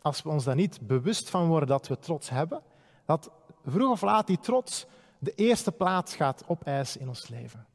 als 0.00 0.22
we 0.22 0.28
ons 0.28 0.44
daar 0.44 0.54
niet 0.54 0.86
bewust 0.86 1.30
van 1.30 1.46
worden 1.46 1.68
dat 1.68 1.88
we 1.88 1.98
trots 1.98 2.30
hebben, 2.30 2.62
dat 3.04 3.30
vroeg 3.64 3.90
of 3.90 4.02
laat 4.02 4.26
die 4.26 4.38
trots 4.38 4.86
de 5.18 5.34
eerste 5.34 5.72
plaats 5.72 6.14
gaat 6.16 6.44
opeisen 6.46 7.00
in 7.00 7.08
ons 7.08 7.28
leven. 7.28 7.66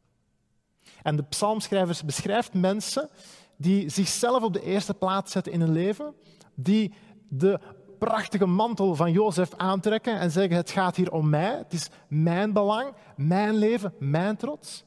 En 1.04 1.16
de 1.16 1.24
psalmschrijver 1.24 2.06
beschrijft 2.06 2.54
mensen 2.54 3.10
die 3.56 3.90
zichzelf 3.90 4.44
op 4.44 4.54
de 4.54 4.64
eerste 4.64 4.94
plaats 4.94 5.32
zetten 5.32 5.52
in 5.52 5.62
hun 5.62 5.72
leven, 5.72 6.16
die 6.54 6.94
de 7.28 7.60
prachtige 8.04 8.46
mantel 8.46 8.96
van 8.96 9.12
Jozef 9.12 9.54
aantrekken 9.58 10.20
en 10.20 10.32
zeggen: 10.32 10.56
Het 10.56 10.72
gaat 10.72 10.96
hier 10.96 11.12
om 11.12 11.30
mij, 11.30 11.58
het 11.58 11.74
is 11.74 11.90
mijn 12.08 12.54
belang, 12.54 12.94
mijn 13.16 13.56
leven, 13.56 13.94
mijn 14.00 14.36
trots. 14.36 14.84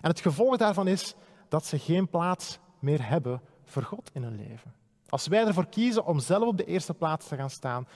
En 0.00 0.10
het 0.10 0.20
gevolg 0.20 0.56
daarvan 0.56 0.88
is 0.88 1.14
dat 1.48 1.66
ze 1.66 1.78
geen 1.78 2.08
plaats 2.08 2.58
meer 2.78 3.08
hebben 3.08 3.40
voor 3.64 3.82
God 3.82 4.10
in 4.12 4.22
hun 4.22 4.36
leven. 4.36 4.74
Als 5.08 5.26
wij 5.26 5.46
ervoor 5.46 5.66
kiezen 5.66 6.06
om 6.06 6.20
zelf 6.20 6.48
op 6.48 6.56
de 6.56 6.64
eerste 6.64 6.94
plaats 6.94 7.28
te 7.28 7.36
gaan 7.36 7.50
staan, 7.50 7.88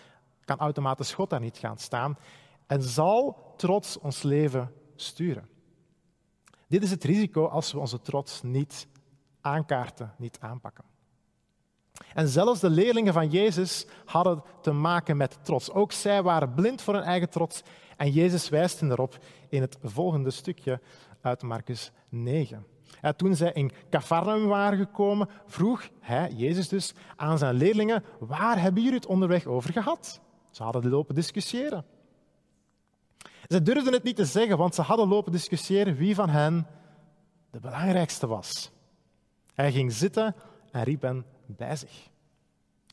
kan 0.44 0.58
automatisch 0.58 1.14
God 1.14 1.30
daar 1.30 1.40
niet 1.40 1.58
gaan 1.58 1.78
staan 1.78 2.18
en 2.66 2.82
zal 2.82 3.36
trots 3.56 3.98
ons 3.98 4.22
leven 4.22 4.72
sturen. 4.96 5.48
Dit 6.66 6.82
is 6.82 6.90
het 6.90 7.04
risico 7.04 7.46
als 7.46 7.72
we 7.72 7.78
onze 7.78 8.00
trots 8.00 8.42
niet 8.42 8.86
aankaarten, 9.40 10.14
niet 10.18 10.38
aanpakken. 10.40 10.84
En 12.14 12.28
zelfs 12.28 12.60
de 12.60 12.70
leerlingen 12.70 13.12
van 13.12 13.28
Jezus 13.28 13.86
hadden 14.04 14.42
te 14.60 14.72
maken 14.72 15.16
met 15.16 15.38
trots. 15.42 15.72
Ook 15.72 15.92
zij 15.92 16.22
waren 16.22 16.54
blind 16.54 16.82
voor 16.82 16.94
hun 16.94 17.02
eigen 17.02 17.30
trots. 17.30 17.62
En 17.96 18.10
Jezus 18.10 18.48
wijst 18.48 18.80
hen 18.80 18.90
erop 18.90 19.18
in 19.48 19.60
het 19.60 19.78
volgende 19.82 20.30
stukje 20.30 20.80
uit 21.20 21.42
Marcus 21.42 21.92
9. 22.08 22.66
En 23.00 23.16
toen 23.16 23.36
zij 23.36 23.52
in 23.52 23.70
Cafarnaum 23.90 24.46
waren 24.46 24.78
gekomen, 24.78 25.28
vroeg 25.46 25.88
hij, 26.00 26.32
Jezus 26.36 26.68
dus, 26.68 26.94
aan 27.16 27.38
zijn 27.38 27.54
leerlingen, 27.54 28.04
waar 28.18 28.60
hebben 28.60 28.82
jullie 28.82 28.98
het 28.98 29.06
onderweg 29.06 29.46
over 29.46 29.72
gehad? 29.72 30.20
Ze 30.50 30.62
hadden 30.62 30.88
lopen 30.88 31.14
discussiëren. 31.14 31.84
Ze 33.48 33.62
durfden 33.62 33.92
het 33.92 34.02
niet 34.02 34.16
te 34.16 34.24
zeggen, 34.24 34.58
want 34.58 34.74
ze 34.74 34.82
hadden 34.82 35.08
lopen 35.08 35.32
discussiëren 35.32 35.96
wie 35.96 36.14
van 36.14 36.28
hen 36.28 36.66
de 37.50 37.60
belangrijkste 37.60 38.26
was. 38.26 38.70
Hij 39.54 39.72
ging 39.72 39.92
zitten 39.92 40.34
en 40.70 40.82
riep 40.82 41.02
hen 41.02 41.24
bij 41.56 41.76
zich. 41.76 42.08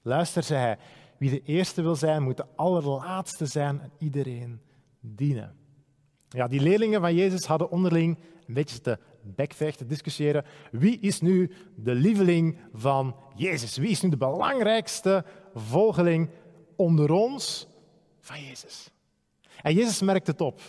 Luister, 0.02 0.44
zei 0.44 0.60
hij, 0.60 0.78
wie 1.18 1.30
de 1.30 1.42
eerste 1.44 1.82
wil 1.82 1.96
zijn, 1.96 2.24
moet 2.24 2.38
de 2.38 2.46
allerlaatste 2.56 3.46
zijn 3.46 3.82
en 3.82 3.92
iedereen 3.98 4.62
dienen. 5.00 5.56
Ja, 6.30 6.48
die 6.48 6.62
leerlingen 6.62 7.02
van 7.02 7.16
Jezus 7.16 7.46
hadden 7.46 7.70
onderling 7.70 8.18
een 8.48 8.54
beetje 8.54 8.82
te 8.82 9.00
bekvechten, 9.22 9.88
discussiëren. 9.88 10.46
Wie 10.72 11.00
is 11.00 11.22
nu 11.22 11.52
de 11.76 11.94
lieveling 11.94 12.58
van 12.74 13.16
Jezus? 13.36 13.78
Wie 13.78 13.90
is 13.90 14.02
nu 14.02 14.10
de 14.10 14.18
belangrijkste 14.18 15.26
volgeling 15.54 16.30
onder 16.76 17.12
ons 17.12 17.68
van 18.20 18.44
Jezus? 18.44 18.92
En 19.62 19.74
Jezus 19.74 20.02
merkt 20.02 20.28
het 20.28 20.42
op. 20.42 20.62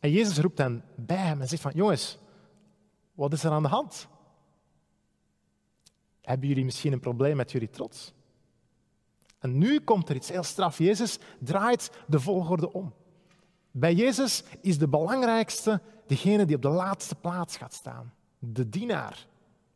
En 0.00 0.10
Jezus 0.10 0.38
roept 0.38 0.58
hen 0.58 0.84
bij 0.96 1.16
hem 1.16 1.40
en 1.40 1.48
zegt 1.48 1.62
van, 1.62 1.72
jongens, 1.74 2.18
wat 3.14 3.32
is 3.32 3.44
er 3.44 3.50
aan 3.50 3.62
de 3.62 3.68
hand? 3.68 4.08
Hebben 6.22 6.48
jullie 6.48 6.64
misschien 6.64 6.92
een 6.92 7.00
probleem 7.00 7.36
met 7.36 7.52
jullie 7.52 7.70
trots? 7.70 8.12
En 9.38 9.58
nu 9.58 9.80
komt 9.80 10.08
er 10.08 10.16
iets 10.16 10.28
heel 10.28 10.42
straf. 10.42 10.78
Jezus 10.78 11.18
draait 11.38 11.90
de 12.06 12.20
volgorde 12.20 12.72
om. 12.72 12.92
Bij 13.70 13.94
Jezus 13.94 14.44
is 14.60 14.78
de 14.78 14.88
belangrijkste 14.88 15.80
degene 16.06 16.44
die 16.44 16.56
op 16.56 16.62
de 16.62 16.68
laatste 16.68 17.14
plaats 17.14 17.56
gaat 17.56 17.74
staan. 17.74 18.12
De 18.38 18.68
dienaar. 18.68 19.26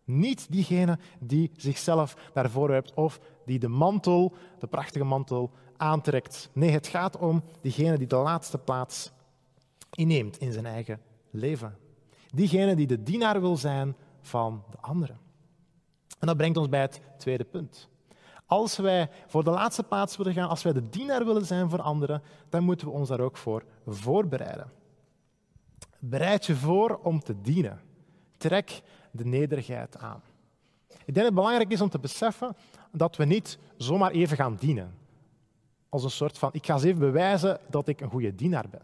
Niet 0.05 0.47
diegene 0.51 0.99
die 1.21 1.51
zichzelf 1.57 2.17
daarvoor 2.33 2.71
hebt 2.71 2.95
of 2.95 3.21
die 3.47 3.59
de 3.59 3.69
mantel, 3.69 4.33
de 4.59 4.67
prachtige 4.67 5.05
mantel, 5.05 5.51
aantrekt. 5.77 6.51
Nee, 6.53 6.71
het 6.71 6.87
gaat 6.87 7.17
om 7.17 7.43
diegene 7.61 7.99
die 7.99 8.07
de 8.07 8.17
laatste 8.17 8.59
plaats 8.59 9.13
inneemt 9.91 10.39
in 10.39 10.53
zijn 10.53 10.67
eigen 10.67 11.01
leven. 11.31 11.77
Diegene 12.35 12.77
die 12.77 12.87
de 12.87 13.03
dienaar 13.03 13.41
wil 13.41 13.57
zijn 13.57 13.97
van 14.21 14.65
de 14.71 14.77
anderen. 14.81 15.19
En 16.19 16.27
dat 16.27 16.37
brengt 16.37 16.57
ons 16.57 16.69
bij 16.69 16.81
het 16.81 17.01
tweede 17.19 17.45
punt. 17.45 17.89
Als 18.47 18.77
wij 18.77 19.11
voor 19.27 19.45
de 19.45 19.51
laatste 19.51 19.83
plaats 19.83 20.17
willen 20.17 20.33
gaan, 20.33 20.49
als 20.49 20.63
wij 20.63 20.73
de 20.73 20.89
dienaar 20.89 21.25
willen 21.25 21.47
zijn 21.47 21.71
voor 21.71 21.83
anderen, 21.83 22.23
dan 22.49 22.65
moeten 22.65 22.87
we 22.87 22.93
ons 22.93 23.09
daar 23.09 23.21
ook 23.21 23.37
voor 23.37 23.65
voorbereiden. 23.87 24.73
Bereid 25.99 26.47
je 26.47 26.57
voor 26.57 27.01
om 27.03 27.21
te 27.21 27.41
dienen. 27.41 27.81
Trek 28.37 28.83
de 29.11 29.25
nederigheid 29.25 29.99
aan. 29.99 30.23
Ik 30.89 31.15
denk 31.15 31.17
dat 31.17 31.25
het 31.25 31.35
belangrijk 31.35 31.71
is 31.71 31.81
om 31.81 31.89
te 31.89 31.99
beseffen 31.99 32.57
dat 32.93 33.17
we 33.17 33.25
niet 33.25 33.59
zomaar 33.77 34.11
even 34.11 34.37
gaan 34.37 34.57
dienen. 34.57 34.95
Als 35.89 36.05
een 36.05 36.11
soort 36.11 36.39
van, 36.39 36.49
ik 36.53 36.67
ga 36.67 36.75
eens 36.75 36.83
even 36.83 36.99
bewijzen 36.99 37.61
dat 37.71 37.89
ik 37.89 38.01
een 38.01 38.11
goede 38.11 38.35
dienaar 38.35 38.69
ben. 38.71 38.83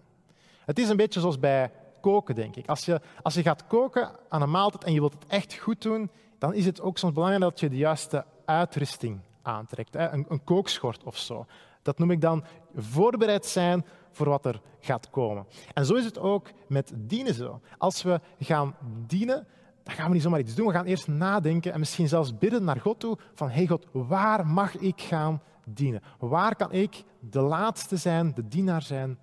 Het 0.65 0.79
is 0.79 0.89
een 0.89 0.97
beetje 0.97 1.21
zoals 1.21 1.39
bij 1.39 1.73
koken, 2.01 2.35
denk 2.35 2.57
ik. 2.57 2.69
Als 2.69 2.85
je, 2.85 3.01
als 3.23 3.35
je 3.35 3.43
gaat 3.43 3.67
koken 3.67 4.11
aan 4.29 4.43
een 4.43 4.51
maaltijd 4.51 4.85
en 4.85 4.93
je 4.93 5.01
wilt 5.01 5.15
het 5.15 5.27
echt 5.27 5.55
goed 5.55 5.83
doen, 5.83 6.11
dan 6.41 6.55
is 6.55 6.67
het 6.67 6.81
ook 6.81 6.99
soms 6.99 7.13
belangrijk 7.13 7.43
dat 7.45 7.61
je 7.61 7.69
de 7.69 7.77
juiste 7.77 8.25
uitrusting 8.45 9.21
aantrekt. 9.43 9.95
Een, 9.95 10.27
een 10.29 10.45
kookschort 10.45 11.05
of 11.05 11.17
zo. 11.19 11.47
Dat 11.83 11.99
noem 11.99 12.11
ik 12.11 12.21
dan 12.21 12.45
voorbereid 12.75 13.47
zijn 13.47 13.85
voor 14.11 14.29
wat 14.29 14.47
er 14.47 14.61
gaat 14.81 15.11
komen. 15.11 15.47
En 15.75 15.87
zo 15.87 15.95
is 15.95 16.05
het 16.05 16.19
ook 16.19 16.51
met 16.69 16.93
dienen. 16.97 17.63
Als 17.79 18.03
we 18.03 18.21
gaan 18.39 18.75
dienen, 19.07 19.47
dan 19.83 19.95
gaan 19.95 20.07
we 20.07 20.13
niet 20.13 20.23
zomaar 20.23 20.41
iets 20.41 20.55
doen. 20.55 20.67
We 20.67 20.73
gaan 20.73 20.85
eerst 20.85 21.09
nadenken 21.09 21.73
en 21.73 21.79
misschien 21.79 22.09
zelfs 22.09 22.39
bidden 22.39 22.65
naar 22.65 22.81
God 22.81 23.01
toe 23.01 23.19
van 23.35 23.51
hey 23.51 23.67
God, 23.67 23.87
waar 23.93 24.47
mag 24.47 24.77
ik 24.77 25.01
gaan 25.01 25.43
dienen? 25.65 26.03
Waar 26.19 26.57
kan 26.57 26.73
ik 26.73 27.05
de 27.21 27.41
laatste 27.41 27.97
zijn, 27.97 28.35
de 28.35 28.49
dienaar 28.49 28.83
zijn 28.83 29.19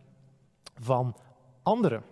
van 0.79 1.15
anderen? 1.63 2.03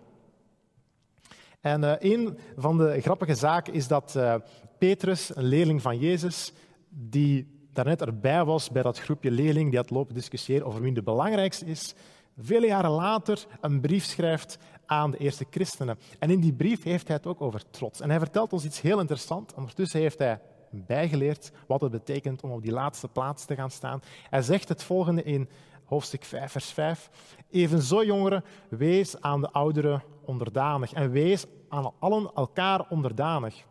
En 1.60 1.82
uh, 1.82 1.92
een 1.98 2.38
van 2.56 2.78
de 2.78 3.00
grappige 3.00 3.34
zaken 3.34 3.72
is 3.72 3.88
dat 3.88 4.14
uh, 4.16 4.34
Petrus, 4.78 5.36
een 5.36 5.44
leerling 5.44 5.82
van 5.82 5.98
Jezus, 5.98 6.52
die 6.88 7.46
daarnet 7.72 8.00
erbij 8.00 8.44
was 8.44 8.70
bij 8.70 8.82
dat 8.82 8.98
groepje 8.98 9.30
leerlingen 9.30 9.70
die 9.70 9.78
had 9.78 9.90
lopen 9.90 10.14
discussiëren 10.14 10.66
over 10.66 10.80
wie 10.80 10.92
de 10.92 11.02
belangrijkste 11.02 11.64
is, 11.64 11.94
vele 12.38 12.66
jaren 12.66 12.90
later 12.90 13.46
een 13.60 13.80
brief 13.80 14.04
schrijft 14.04 14.58
aan 14.86 15.10
de 15.10 15.18
eerste 15.18 15.46
christenen. 15.50 15.98
En 16.18 16.30
in 16.30 16.40
die 16.40 16.52
brief 16.52 16.82
heeft 16.82 17.06
hij 17.06 17.16
het 17.16 17.26
ook 17.26 17.40
over 17.40 17.70
trots. 17.70 18.00
En 18.00 18.10
hij 18.10 18.18
vertelt 18.18 18.52
ons 18.52 18.64
iets 18.64 18.80
heel 18.80 19.00
interessants. 19.00 19.54
Ondertussen 19.54 20.00
heeft 20.00 20.18
hij 20.18 20.40
bijgeleerd 20.70 21.52
wat 21.66 21.80
het 21.80 21.90
betekent 21.90 22.42
om 22.42 22.50
op 22.50 22.62
die 22.62 22.72
laatste 22.72 23.08
plaats 23.08 23.44
te 23.44 23.54
gaan 23.54 23.70
staan. 23.70 24.02
Hij 24.30 24.42
zegt 24.42 24.68
het 24.68 24.82
volgende 24.82 25.22
in 25.22 25.48
hoofdstuk 25.84 26.24
5, 26.24 26.52
vers 26.52 26.70
5. 26.70 27.10
Evenzo, 27.50 28.04
jongeren, 28.04 28.44
wees 28.68 29.20
aan 29.20 29.40
de 29.40 29.50
ouderen 29.50 30.02
onderdanig 30.24 30.92
en 30.92 31.10
wees 31.10 31.46
aan 31.68 31.92
allen 31.98 32.30
elkaar 32.34 32.86
onderdanig. 32.88 33.64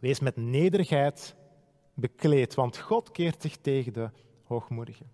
Wees 0.00 0.20
met 0.20 0.36
nederigheid 0.36 1.34
bekleed, 1.94 2.54
want 2.54 2.78
God 2.78 3.10
keert 3.10 3.42
zich 3.42 3.56
tegen 3.56 3.92
de 3.92 4.10
hoogmoedigen. 4.44 5.10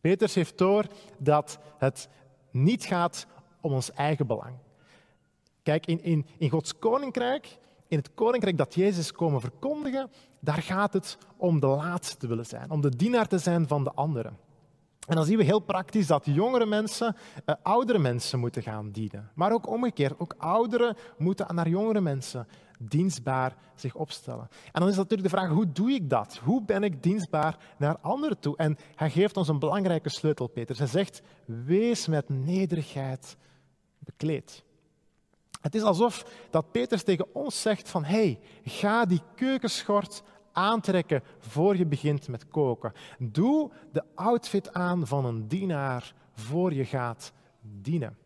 Peters 0.00 0.34
heeft 0.34 0.58
door 0.58 0.86
dat 1.18 1.58
het 1.78 2.08
niet 2.50 2.84
gaat 2.84 3.26
om 3.60 3.72
ons 3.72 3.92
eigen 3.92 4.26
belang. 4.26 4.54
Kijk, 5.62 5.86
in, 5.86 6.02
in, 6.02 6.26
in 6.38 6.50
Gods 6.50 6.78
koninkrijk, 6.78 7.58
in 7.88 7.98
het 7.98 8.14
koninkrijk 8.14 8.56
dat 8.56 8.74
Jezus 8.74 9.12
komen 9.12 9.40
verkondigen, 9.40 10.10
daar 10.40 10.62
gaat 10.62 10.92
het 10.92 11.18
om 11.36 11.60
de 11.60 11.66
laatste 11.66 12.16
te 12.16 12.26
willen 12.26 12.46
zijn, 12.46 12.70
om 12.70 12.80
de 12.80 12.96
dienaar 12.96 13.26
te 13.26 13.38
zijn 13.38 13.68
van 13.68 13.84
de 13.84 13.92
anderen. 13.92 14.38
En 15.06 15.16
dan 15.16 15.24
zien 15.24 15.36
we 15.36 15.44
heel 15.44 15.60
praktisch 15.60 16.06
dat 16.06 16.24
jongere 16.24 16.66
mensen 16.66 17.16
uh, 17.46 17.54
oudere 17.62 17.98
mensen 17.98 18.38
moeten 18.38 18.62
gaan 18.62 18.90
dienen. 18.90 19.30
Maar 19.34 19.52
ook 19.52 19.68
omgekeerd, 19.68 20.20
ook 20.20 20.34
ouderen 20.38 20.96
moeten 21.18 21.54
naar 21.54 21.68
jongere 21.68 22.00
mensen 22.00 22.46
dienstbaar 22.88 23.56
zich 23.74 23.94
opstellen. 23.94 24.48
En 24.72 24.80
dan 24.80 24.88
is 24.88 24.96
natuurlijk 24.96 25.30
de 25.30 25.36
vraag, 25.36 25.48
hoe 25.48 25.72
doe 25.72 25.90
ik 25.90 26.10
dat? 26.10 26.36
Hoe 26.36 26.62
ben 26.62 26.82
ik 26.82 27.02
dienstbaar 27.02 27.58
naar 27.78 27.98
anderen 27.98 28.38
toe? 28.38 28.56
En 28.56 28.76
hij 28.94 29.10
geeft 29.10 29.36
ons 29.36 29.48
een 29.48 29.58
belangrijke 29.58 30.10
sleutel, 30.10 30.46
Peter. 30.46 30.76
Hij 30.76 30.86
zegt, 30.86 31.22
wees 31.44 32.06
met 32.06 32.28
nederigheid 32.28 33.36
bekleed. 33.98 34.64
Het 35.60 35.74
is 35.74 35.82
alsof 35.82 36.24
dat 36.50 36.70
Peters 36.72 37.02
tegen 37.02 37.34
ons 37.34 37.62
zegt 37.62 37.88
van, 37.88 38.04
hey, 38.04 38.40
ga 38.64 39.04
die 39.04 39.22
keukenschort 39.34 40.22
aantrekken 40.52 41.22
voor 41.38 41.76
je 41.76 41.86
begint 41.86 42.28
met 42.28 42.48
koken. 42.48 42.92
Doe 43.18 43.70
de 43.92 44.04
outfit 44.14 44.72
aan 44.72 45.06
van 45.06 45.24
een 45.24 45.48
dienaar 45.48 46.14
voor 46.34 46.72
je 46.72 46.84
gaat 46.84 47.32
dienen. 47.60 48.16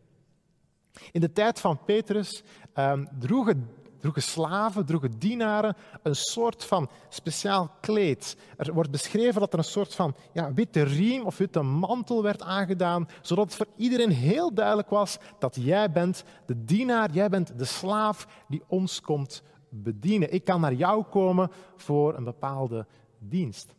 In 1.12 1.20
de 1.20 1.32
tijd 1.32 1.60
van 1.60 1.84
Petrus 1.84 2.42
um, 2.74 3.08
droegen 3.18 3.70
droegen 4.06 4.32
slaven, 4.32 4.86
droegen 4.86 5.18
dienaren 5.18 5.76
een 6.02 6.16
soort 6.16 6.64
van 6.64 6.88
speciaal 7.08 7.70
kleed. 7.80 8.36
Er 8.56 8.72
wordt 8.72 8.90
beschreven 8.90 9.40
dat 9.40 9.52
er 9.52 9.58
een 9.58 9.64
soort 9.64 9.94
van 9.94 10.14
ja, 10.32 10.52
witte 10.52 10.82
riem 10.82 11.22
of 11.22 11.36
witte 11.36 11.62
mantel 11.62 12.22
werd 12.22 12.42
aangedaan, 12.42 13.08
zodat 13.22 13.44
het 13.44 13.54
voor 13.54 13.66
iedereen 13.76 14.10
heel 14.10 14.54
duidelijk 14.54 14.90
was 14.90 15.18
dat 15.38 15.56
jij 15.60 15.90
bent 15.90 16.24
de 16.46 16.64
dienaar, 16.64 17.10
jij 17.10 17.28
bent 17.28 17.58
de 17.58 17.64
slaaf 17.64 18.26
die 18.48 18.62
ons 18.66 19.00
komt 19.00 19.42
bedienen. 19.68 20.32
Ik 20.32 20.44
kan 20.44 20.60
naar 20.60 20.74
jou 20.74 21.04
komen 21.04 21.50
voor 21.76 22.16
een 22.16 22.24
bepaalde 22.24 22.86
dienst. 23.18 23.74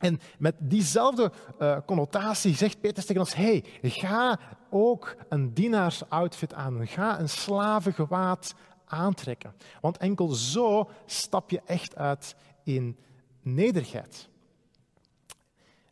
En 0.00 0.20
met 0.38 0.54
diezelfde 0.58 1.32
uh, 1.58 1.76
connotatie 1.86 2.54
zegt 2.54 2.80
Petrus 2.80 3.04
tegen 3.04 3.22
ons: 3.22 3.34
hey, 3.34 3.64
ga 3.82 4.38
ook 4.70 5.16
een 5.28 5.54
dienaarsoutfit 5.54 6.54
aan. 6.54 6.86
Ga 6.86 7.20
een 7.20 7.28
slavengewaad 7.28 8.54
aantrekken. 8.90 9.54
Want 9.80 9.96
enkel 9.96 10.28
zo 10.28 10.88
stap 11.06 11.50
je 11.50 11.60
echt 11.64 11.96
uit 11.96 12.36
in 12.64 12.96
nederigheid. 13.42 14.28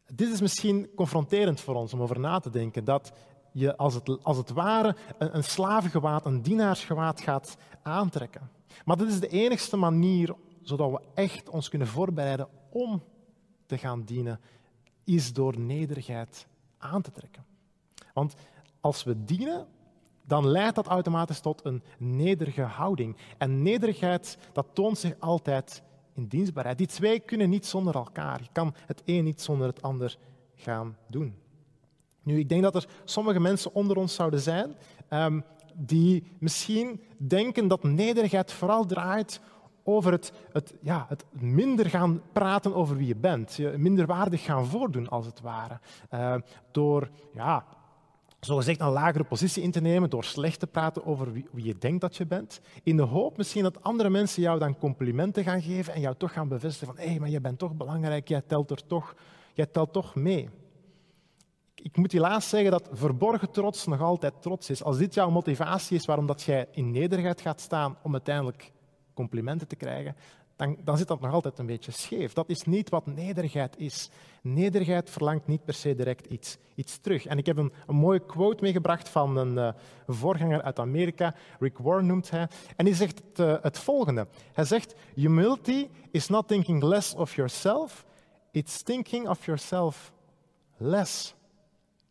Dit 0.07 0.33
is 0.33 0.40
misschien 0.40 0.88
confronterend 0.95 1.61
voor 1.61 1.75
ons 1.75 1.93
om 1.93 2.02
over 2.02 2.21
na 2.21 2.38
te 2.38 2.50
denken, 2.50 2.85
dat 2.85 3.12
je 3.52 3.76
als 3.76 3.95
het, 3.95 4.25
als 4.25 4.37
het 4.37 4.50
ware 4.50 4.97
een, 5.19 5.45
slavengewaad, 5.45 6.26
een 6.26 6.43
dienaarsgewaad 6.43 7.21
gaat 7.21 7.57
aantrekken. 7.83 8.50
Maar 8.85 8.97
dit 8.97 9.09
is 9.09 9.21
de 9.21 9.28
enigste 9.28 9.76
manier 9.76 10.35
zodat 10.62 10.90
we 10.90 11.00
echt 11.14 11.49
ons 11.49 11.69
kunnen 11.69 11.88
voorbereiden 11.88 12.49
om 12.71 13.02
te 13.67 13.78
gaan 13.78 14.05
dienen, 14.05 14.40
is 15.05 15.33
door 15.33 15.59
nederigheid 15.59 16.47
aan 16.78 17.02
te 17.02 17.11
trekken. 17.11 17.45
Want 18.14 18.35
als 18.81 19.05
we 19.05 19.25
dienen, 19.25 19.67
dan 20.28 20.49
leidt 20.49 20.75
dat 20.75 20.87
automatisch 20.87 21.40
tot 21.40 21.64
een 21.64 21.82
nederige 21.99 22.62
houding. 22.62 23.16
En 23.38 23.62
nederigheid, 23.62 24.38
dat 24.52 24.66
toont 24.73 24.99
zich 24.99 25.14
altijd 25.18 25.82
in 26.14 26.26
dienstbaarheid. 26.26 26.78
Die 26.78 26.87
twee 26.87 27.20
kunnen 27.20 27.50
niet 27.50 27.66
zonder 27.66 27.94
elkaar. 27.94 28.40
Je 28.42 28.49
kan 28.52 28.75
het 28.87 29.02
een 29.04 29.25
niet 29.25 29.40
zonder 29.40 29.66
het 29.66 29.82
ander 29.82 30.18
gaan 30.54 30.97
doen. 31.06 31.35
Nu, 32.23 32.38
ik 32.38 32.49
denk 32.49 32.62
dat 32.62 32.75
er 32.75 32.88
sommige 33.04 33.40
mensen 33.40 33.75
onder 33.75 33.97
ons 33.97 34.14
zouden 34.14 34.40
zijn 34.40 34.76
um, 35.11 35.44
die 35.75 36.25
misschien 36.38 37.00
denken 37.16 37.68
dat 37.68 37.82
nederigheid 37.82 38.52
vooral 38.52 38.87
draait 38.87 39.40
over 39.82 40.12
het, 40.12 40.32
het, 40.52 40.75
ja, 40.80 41.06
het 41.08 41.25
minder 41.30 41.90
gaan 41.90 42.23
praten 42.32 42.75
over 42.75 42.97
wie 42.97 43.06
je 43.06 43.16
bent. 43.16 43.54
Je 43.54 43.75
minderwaardig 43.76 44.44
gaan 44.44 44.66
voordoen, 44.66 45.08
als 45.08 45.26
het 45.26 45.40
ware. 45.40 45.80
Uh, 46.14 46.35
door 46.70 47.11
ja, 47.32 47.64
zogezegd 48.40 48.80
een 48.80 48.88
lagere 48.88 49.25
positie 49.25 49.62
in 49.62 49.71
te 49.71 49.80
nemen, 49.80 50.11
door 50.11 50.25
slecht 50.25 50.61
te 50.61 50.66
praten 50.66 51.07
over 51.07 51.33
wie, 51.33 51.47
wie, 51.52 51.64
je 51.64 51.78
denkt 51.78 52.00
dat 52.00 52.16
je 52.16 52.26
bent. 52.26 52.61
In 52.83 52.97
de 52.97 53.02
hoop 53.02 53.37
misschien 53.37 53.62
dat 53.62 53.83
andere 53.83 54.11
mensen 54.11 54.42
jou 54.42 54.59
dan 54.59 54.78
complimenten 54.78 55.45
gaan 55.45 55.62
geven 55.62 55.95
en 55.95 56.00
jou 56.00 56.14
toch 56.18 56.33
gaan 56.33 56.49
bevestigen 56.49 56.95
van 56.95 57.04
hé, 57.04 57.11
hey, 57.11 57.18
maar 57.18 57.28
je 57.28 57.40
bent 57.40 57.59
toch 57.59 57.75
belangrijk, 57.75 58.28
jij 58.28 58.42
telt 58.47 58.71
er 58.71 58.87
toch, 58.87 59.14
jij 59.52 59.66
telt 59.66 59.92
toch 59.92 60.14
mee. 60.14 60.49
Ik 61.75 61.97
moet 61.97 62.12
helaas 62.12 62.49
zeggen 62.49 62.71
dat 62.71 62.88
verborgen 62.92 63.50
trots 63.50 63.87
nog 63.87 64.00
altijd 64.00 64.42
trots 64.42 64.71
is. 64.71 64.83
Als 64.83 64.99
dit 64.99 65.14
jouw 65.14 65.30
motivatie 65.30 65.97
is 65.97 66.04
waarom 66.04 66.26
dat 66.26 66.42
jij 66.42 66.68
in 66.71 66.90
nederigheid 66.90 67.40
gaat 67.40 67.61
staan 67.61 67.97
om 68.02 68.12
uiteindelijk 68.12 68.73
complimenten 69.14 69.68
te 69.68 69.76
krijgen, 69.76 70.16
dan, 70.59 70.77
dan 70.85 70.97
zit 70.97 71.09
dat 71.09 71.21
nog 71.21 71.33
altijd 71.33 71.59
een 71.59 71.67
beetje 71.67 71.93
scheef. 71.93 72.33
Dat 72.33 72.49
is 72.49 72.62
niet 72.62 72.88
wat 72.88 73.07
nederigheid 73.07 73.79
is. 73.79 74.11
Nederigheid 74.43 75.11
verlangt 75.11 75.47
niet 75.47 75.65
per 75.65 75.75
se 75.75 75.95
direct 75.95 76.27
iets, 76.27 76.57
iets 76.75 76.99
terug. 76.99 77.27
En 77.27 77.38
ik 77.38 77.47
heb 77.47 77.57
een, 77.57 77.73
een 77.87 77.95
mooie 77.95 78.27
quote 78.27 78.62
meegebracht 78.62 79.09
van 79.09 79.37
een 79.37 79.55
uh, 79.57 79.69
voorganger 80.07 80.62
uit 80.62 80.79
Amerika, 80.79 81.35
Rick 81.59 81.79
Warren 81.79 82.07
noemt 82.07 82.31
hij. 82.31 82.49
En 82.77 82.87
hij 82.87 82.95
zegt 82.95 83.23
het, 83.29 83.38
uh, 83.38 83.55
het 83.62 83.79
volgende. 83.79 84.27
Hij 84.53 84.65
zegt, 84.65 84.95
humility 85.15 85.88
is 86.11 86.29
not 86.29 86.49
thinking 86.49 86.83
less 86.83 87.15
of 87.15 87.35
yourself, 87.35 88.05
it's 88.50 88.83
thinking 88.83 89.29
of 89.29 89.45
yourself 89.45 90.12
less. 90.77 91.35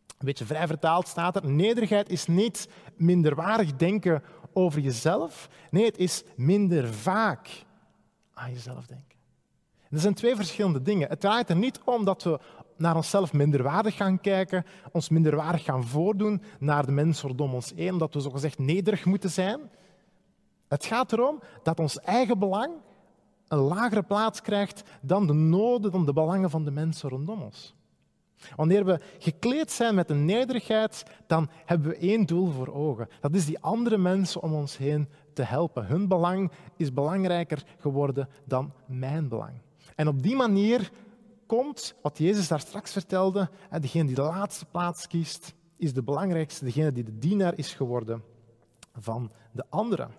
Een 0.08 0.25
beetje 0.25 0.46
vrij 0.46 0.68
vertaald 0.68 1.08
staat 1.08 1.36
er, 1.36 1.50
nederigheid 1.50 2.10
is 2.10 2.25
niet 2.25 2.70
minderwaardig 2.96 3.75
denken 3.75 4.24
over 4.54 4.80
jezelf. 4.80 5.50
Nee, 5.70 5.86
het 5.86 5.98
is 5.98 6.24
minder 6.36 6.94
vaak 6.94 7.66
aan 8.38 8.51
jezelf 8.51 8.86
denken. 8.86 9.17
Er 9.89 10.00
zijn 10.00 10.13
twee 10.13 10.36
verschillende 10.36 10.82
dingen. 10.82 11.10
Het 11.10 11.20
draait 11.20 11.50
er 11.50 11.56
niet 11.56 11.79
om 11.84 12.06
dat 12.06 12.24
we 12.24 12.39
naar 12.77 12.96
onszelf 12.96 13.34
minderwaardig 13.34 13.96
gaan 13.96 14.22
kijken, 14.22 14.65
ons 14.91 15.10
minderwaardig 15.10 15.63
gaan 15.63 15.84
voordoen 15.84 16.41
naar 16.60 16.86
de 16.86 16.91
mensen 16.91 17.27
rondom 17.27 17.53
ons 17.53 17.74
heen, 17.75 17.98
dat 17.98 18.13
we 18.13 18.20
zogezegd 18.20 18.58
nederig 18.58 19.06
moeten 19.06 19.29
zijn. 19.29 19.60
Het 20.67 20.86
gaat 20.86 21.12
erom 21.12 21.39
dat 21.63 21.79
ons 21.79 22.00
eigen 22.00 22.39
belang 22.39 22.72
een 23.48 23.58
lagere 23.58 24.03
plaats 24.03 24.41
krijgt 24.41 24.84
dan 25.01 25.27
de 25.27 25.34
noden, 25.34 25.91
dan 25.91 26.06
de 26.06 26.13
belangen 26.13 26.50
van 26.50 26.65
de 26.65 26.72
mensen 26.72 27.10
rondom 27.10 27.41
ons. 27.41 27.75
Wanneer 28.56 28.86
we 28.86 29.00
gekleed 29.17 29.72
zijn 29.72 29.96
met 29.96 30.10
een 30.10 30.25
nederigheid, 30.25 31.06
dan 31.27 31.50
hebben 31.66 31.90
we 31.90 31.98
één 31.98 32.25
doel 32.25 32.51
voor 32.51 32.74
ogen. 32.74 33.07
Dat 33.22 33.35
is 33.35 33.46
die 33.46 33.59
andere 33.59 33.98
mensen 33.98 34.42
om 34.42 34.53
ons 34.53 34.77
heen 34.77 35.09
te 35.37 35.43
helpen. 35.43 35.85
Hun 35.85 36.07
belang 36.07 36.51
is 36.77 36.93
belangrijker 36.93 37.63
geworden 37.77 38.29
dan 38.45 38.73
mijn 38.85 39.27
belang. 39.27 39.61
En 39.95 40.07
op 40.07 40.23
die 40.23 40.35
manier 40.35 40.91
komt, 41.45 41.95
wat 42.01 42.17
Jezus 42.17 42.47
daar 42.47 42.59
straks 42.59 42.91
vertelde, 42.91 43.50
degene 43.79 44.05
die 44.05 44.15
de 44.15 44.21
laatste 44.21 44.65
plaats 44.65 45.07
kiest, 45.07 45.53
is 45.75 45.93
de 45.93 46.03
belangrijkste, 46.03 46.65
degene 46.65 46.91
die 46.91 47.03
de 47.03 47.17
dienaar 47.17 47.57
is 47.57 47.73
geworden 47.73 48.23
van 48.93 49.31
de 49.51 49.63
anderen. 49.69 50.11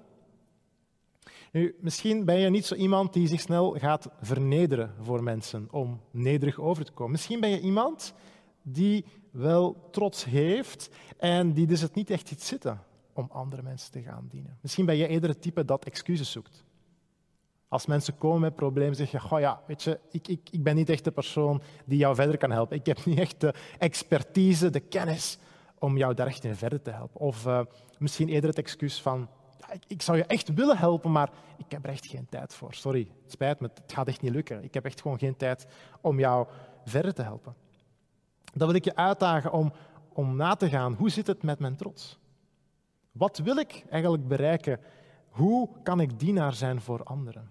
Nu, 1.53 1.77
misschien 1.81 2.25
ben 2.25 2.39
je 2.39 2.51
niet 2.51 2.67
zo 2.67 2.75
iemand 2.75 3.13
die 3.13 3.29
zich 3.29 3.41
snel 3.41 3.71
gaat 3.79 4.09
vernederen 4.21 4.95
voor 5.01 5.23
mensen 5.23 5.69
om 5.71 6.01
nederig 6.11 6.59
over 6.59 6.85
te 6.85 6.93
komen. 6.93 7.13
Misschien 7.13 7.41
ben 7.41 7.51
je 7.51 7.61
iemand 7.61 8.15
die 8.63 9.05
wel 9.31 9.89
trots 9.91 10.25
heeft 10.25 10.91
en 11.17 11.53
die 11.53 11.67
dus 11.67 11.81
het 11.81 11.95
niet 11.95 12.11
echt 12.11 12.29
ziet 12.29 12.43
zitten 12.43 12.87
om 13.19 13.29
andere 13.33 13.63
mensen 13.63 13.93
te 13.93 14.03
gaan 14.03 14.27
dienen. 14.29 14.59
Misschien 14.61 14.87
ben 14.87 14.97
je 14.97 15.09
eerder 15.09 15.31
het 15.31 15.43
type 15.43 15.65
dat 15.65 15.85
excuses 15.85 16.31
zoekt. 16.31 16.65
Als 17.69 17.87
mensen 17.87 18.17
komen 18.19 18.41
met 18.41 18.55
problemen, 18.55 18.97
zeg 18.97 19.11
je, 19.11 19.21
goh 19.21 19.41
ja, 19.41 19.61
weet 19.67 19.83
je, 19.83 20.01
ik, 20.11 20.29
ik, 20.29 20.49
ik 20.51 20.63
ben 20.63 20.77
niet 20.77 20.89
echt 20.89 21.05
de 21.05 21.11
persoon 21.11 21.63
die 21.85 21.99
jou 21.99 22.15
verder 22.15 22.39
kan 22.39 22.51
helpen. 22.51 22.77
Ik 22.77 22.87
heb 22.87 23.05
niet 23.05 23.19
echt 23.19 23.41
de 23.41 23.55
expertise, 23.79 24.71
de 24.71 24.81
kennis 24.81 25.39
om 25.79 25.97
jou 25.97 26.15
daar 26.15 26.27
echt 26.27 26.45
in 26.45 26.55
verder 26.55 26.83
te 26.83 26.91
helpen. 26.91 27.21
Of 27.21 27.47
uh, 27.47 27.61
misschien 27.99 28.29
eerder 28.29 28.51
het 28.51 28.59
excuus 28.59 29.03
van, 29.03 29.29
ik, 29.73 29.85
ik, 29.87 30.03
zou 30.03 30.17
je 30.17 30.25
echt 30.25 30.55
willen 30.55 30.79
helpen, 30.79 31.13
maar 31.13 31.31
ik 31.57 31.71
heb 31.71 31.85
er 31.85 31.91
echt 31.91 32.07
geen 32.07 32.27
tijd 32.29 32.55
voor. 32.55 32.75
Sorry, 32.75 33.11
spijt 33.27 33.61
me, 33.61 33.71
het 33.75 33.93
gaat 33.93 34.09
echt 34.09 34.23
niet 34.23 34.33
lukken. 34.33 34.65
Ik 34.65 34.75
heb 34.75 34.85
echt 34.85 35.01
gewoon 35.01 35.19
geen 35.19 35.37
tijd 35.37 35.67
om 36.01 36.19
jou 36.19 36.47
verder 36.85 37.15
te 37.15 37.23
helpen. 37.23 37.55
Dan 38.55 38.67
wil 38.67 38.77
ik 38.77 38.85
je 38.85 38.97
uitdagen 38.97 39.53
om, 39.53 39.73
om 40.13 40.37
na 40.37 40.55
te 40.55 40.69
gaan, 40.69 40.95
hoe 40.95 41.11
zit 41.11 41.27
het 41.27 41.43
met 41.43 41.59
mijn 41.59 41.77
trots? 41.77 42.19
Wat 43.13 43.39
wil 43.39 43.57
ik 43.57 43.85
eigenlijk 43.91 44.29
bereiken? 44.29 44.81
Hoe 45.29 45.69
kan 45.83 46.01
ik 46.01 46.19
dienaar 46.19 46.55
zijn 46.55 46.81
voor 46.81 47.03
anderen? 47.03 47.51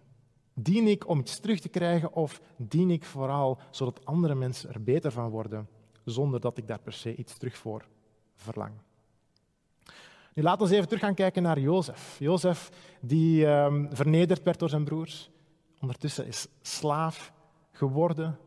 Dien 0.54 0.88
ik 0.88 1.08
om 1.08 1.20
iets 1.20 1.40
terug 1.40 1.60
te 1.60 1.70
krijgen 1.70 2.14
of 2.14 2.42
dien 2.56 2.92
ik 2.92 3.06
vooral 3.06 3.60
zodat 3.72 4.06
andere 4.06 4.36
mensen 4.36 4.74
er 4.74 4.84
beter 4.84 5.12
van 5.12 5.30
worden, 5.30 5.70
zonder 6.06 6.40
dat 6.40 6.58
ik 6.58 6.68
daar 6.68 6.80
per 6.80 6.94
se 6.94 7.16
iets 7.16 7.38
terug 7.38 7.58
voor 7.58 7.86
verlang? 8.36 8.72
Nu, 10.34 10.44
laten 10.44 10.68
we 10.68 10.76
even 10.76 10.88
terug 10.88 11.04
gaan 11.04 11.14
kijken 11.14 11.44
naar 11.44 11.60
Jozef. 11.60 12.16
Jozef 12.20 12.70
die 13.02 13.46
um, 13.46 13.88
vernederd 13.92 14.44
werd 14.44 14.60
door 14.60 14.70
zijn 14.70 14.84
broers. 14.84 15.30
Ondertussen 15.80 16.28
is 16.28 16.48
slaaf 16.62 17.34
geworden. 17.72 18.38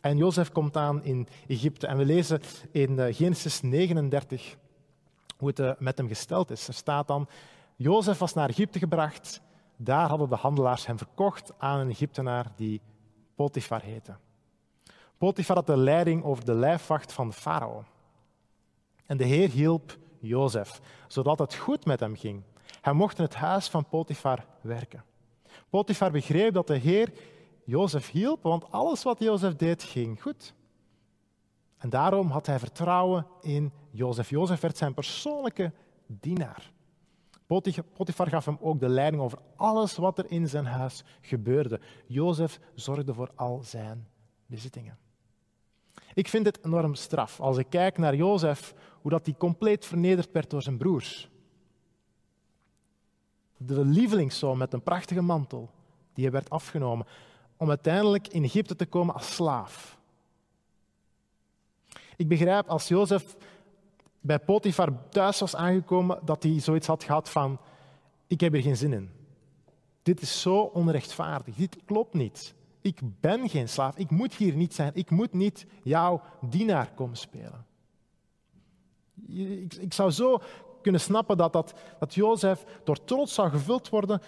En 0.00 0.16
Jozef 0.16 0.52
komt 0.52 0.76
aan 0.76 1.04
in 1.04 1.28
Egypte. 1.46 1.86
En 1.86 1.96
we 1.96 2.04
lezen 2.04 2.40
in 2.72 2.92
uh, 2.92 3.14
Genesis 3.14 3.60
39 3.60 4.56
hoe 5.40 5.48
het 5.48 5.58
uh, 5.58 5.70
met 5.78 5.98
hem 5.98 6.08
gesteld 6.08 6.50
is. 6.50 6.68
Er 6.68 6.74
staat 6.74 7.06
dan, 7.06 7.28
Jozef 7.76 8.18
was 8.18 8.34
naar 8.34 8.48
Egypte 8.48 8.78
gebracht. 8.78 9.40
Daar 9.76 10.08
hadden 10.08 10.28
de 10.28 10.36
handelaars 10.36 10.86
hem 10.86 10.98
verkocht 10.98 11.52
aan 11.58 11.80
een 11.80 11.90
Egyptenaar 11.90 12.52
die 12.56 12.80
Potifar 13.34 13.82
heette. 13.82 14.16
Potifar 15.18 15.56
had 15.56 15.66
de 15.66 15.76
leiding 15.76 16.24
over 16.24 16.44
de 16.44 16.54
lijfwacht 16.54 17.12
van 17.12 17.32
farao. 17.32 17.84
En 19.06 19.16
de 19.16 19.24
Heer 19.24 19.50
hielp 19.50 19.98
Jozef, 20.18 20.80
zodat 21.08 21.38
het 21.38 21.54
goed 21.54 21.84
met 21.84 22.00
hem 22.00 22.16
ging. 22.16 22.42
Hij 22.80 22.92
mocht 22.92 23.18
in 23.18 23.24
het 23.24 23.34
huis 23.34 23.68
van 23.68 23.84
Potifar 23.88 24.46
werken. 24.60 25.04
Potifar 25.70 26.10
begreep 26.10 26.54
dat 26.54 26.66
de 26.66 26.76
Heer 26.76 27.12
Jozef 27.64 28.10
hielp, 28.10 28.42
want 28.42 28.70
alles 28.72 29.02
wat 29.02 29.18
Jozef 29.18 29.56
deed 29.56 29.82
ging 29.82 30.22
goed. 30.22 30.54
En 31.78 31.90
daarom 31.90 32.30
had 32.30 32.46
hij 32.46 32.58
vertrouwen 32.58 33.26
in 33.40 33.72
Jozef. 33.90 34.30
Jozef 34.30 34.60
werd 34.60 34.76
zijn 34.76 34.94
persoonlijke 34.94 35.72
dienaar. 36.06 36.72
Potifar 37.94 38.26
gaf 38.26 38.44
hem 38.44 38.58
ook 38.60 38.80
de 38.80 38.88
leiding 38.88 39.22
over 39.22 39.38
alles 39.56 39.96
wat 39.96 40.18
er 40.18 40.30
in 40.30 40.48
zijn 40.48 40.66
huis 40.66 41.04
gebeurde. 41.20 41.80
Jozef 42.06 42.60
zorgde 42.74 43.14
voor 43.14 43.30
al 43.34 43.62
zijn 43.62 44.08
bezittingen. 44.46 44.98
Ik 46.14 46.28
vind 46.28 46.46
het 46.46 46.64
enorm 46.64 46.94
straf 46.94 47.40
als 47.40 47.56
ik 47.56 47.66
kijk 47.68 47.98
naar 47.98 48.14
Jozef, 48.14 48.74
hoe 49.00 49.10
dat 49.10 49.26
hij 49.26 49.34
compleet 49.38 49.86
vernederd 49.86 50.32
werd 50.32 50.50
door 50.50 50.62
zijn 50.62 50.78
broers. 50.78 51.30
De 53.56 53.84
lievelingszoon 53.84 54.58
met 54.58 54.72
een 54.72 54.82
prachtige 54.82 55.20
mantel, 55.20 55.70
die 56.14 56.24
hij 56.24 56.32
werd 56.32 56.50
afgenomen, 56.50 57.06
om 57.56 57.68
uiteindelijk 57.68 58.28
in 58.28 58.44
Egypte 58.44 58.76
te 58.76 58.86
komen 58.86 59.14
als 59.14 59.34
slaaf. 59.34 59.98
Ik 62.16 62.28
begrijp 62.28 62.68
als 62.68 62.88
Jozef 62.88 63.36
bij 64.20 64.38
Potifar 64.38 65.08
thuis 65.08 65.40
was 65.40 65.56
aangekomen, 65.56 66.18
dat 66.24 66.42
hij 66.42 66.60
zoiets 66.60 66.86
had 66.86 67.04
gehad 67.04 67.28
van, 67.28 67.58
ik 68.26 68.40
heb 68.40 68.54
er 68.54 68.62
geen 68.62 68.76
zin 68.76 68.92
in. 68.92 69.10
Dit 70.02 70.20
is 70.20 70.40
zo 70.40 70.60
onrechtvaardig, 70.60 71.54
dit 71.54 71.76
klopt 71.84 72.14
niet. 72.14 72.54
Ik 72.80 73.00
ben 73.20 73.48
geen 73.48 73.68
slaaf, 73.68 73.96
ik 73.96 74.10
moet 74.10 74.34
hier 74.34 74.54
niet 74.56 74.74
zijn, 74.74 74.92
ik 74.94 75.10
moet 75.10 75.32
niet 75.32 75.66
jouw 75.82 76.22
dienaar 76.40 76.92
komen 76.94 77.16
spelen. 77.16 77.66
Ik, 79.26 79.74
ik 79.74 79.92
zou 79.92 80.10
zo 80.10 80.40
kunnen 80.82 81.00
snappen 81.00 81.36
dat, 81.36 81.52
dat, 81.52 81.74
dat 81.98 82.14
Jozef 82.14 82.64
door 82.84 83.04
trots 83.04 83.34
zou 83.34 83.50
gevuld 83.50 83.88
worden 83.88 84.20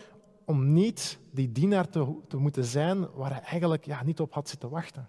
om 0.45 0.73
niet 0.73 1.19
die 1.31 1.53
dienaar 1.53 1.89
te, 1.89 2.17
te 2.29 2.37
moeten 2.37 2.65
zijn 2.65 3.11
waar 3.15 3.31
hij 3.31 3.41
eigenlijk 3.41 3.85
ja, 3.85 4.03
niet 4.03 4.21
op 4.21 4.33
had 4.35 4.49
zitten 4.49 4.71
wachten. 4.71 5.09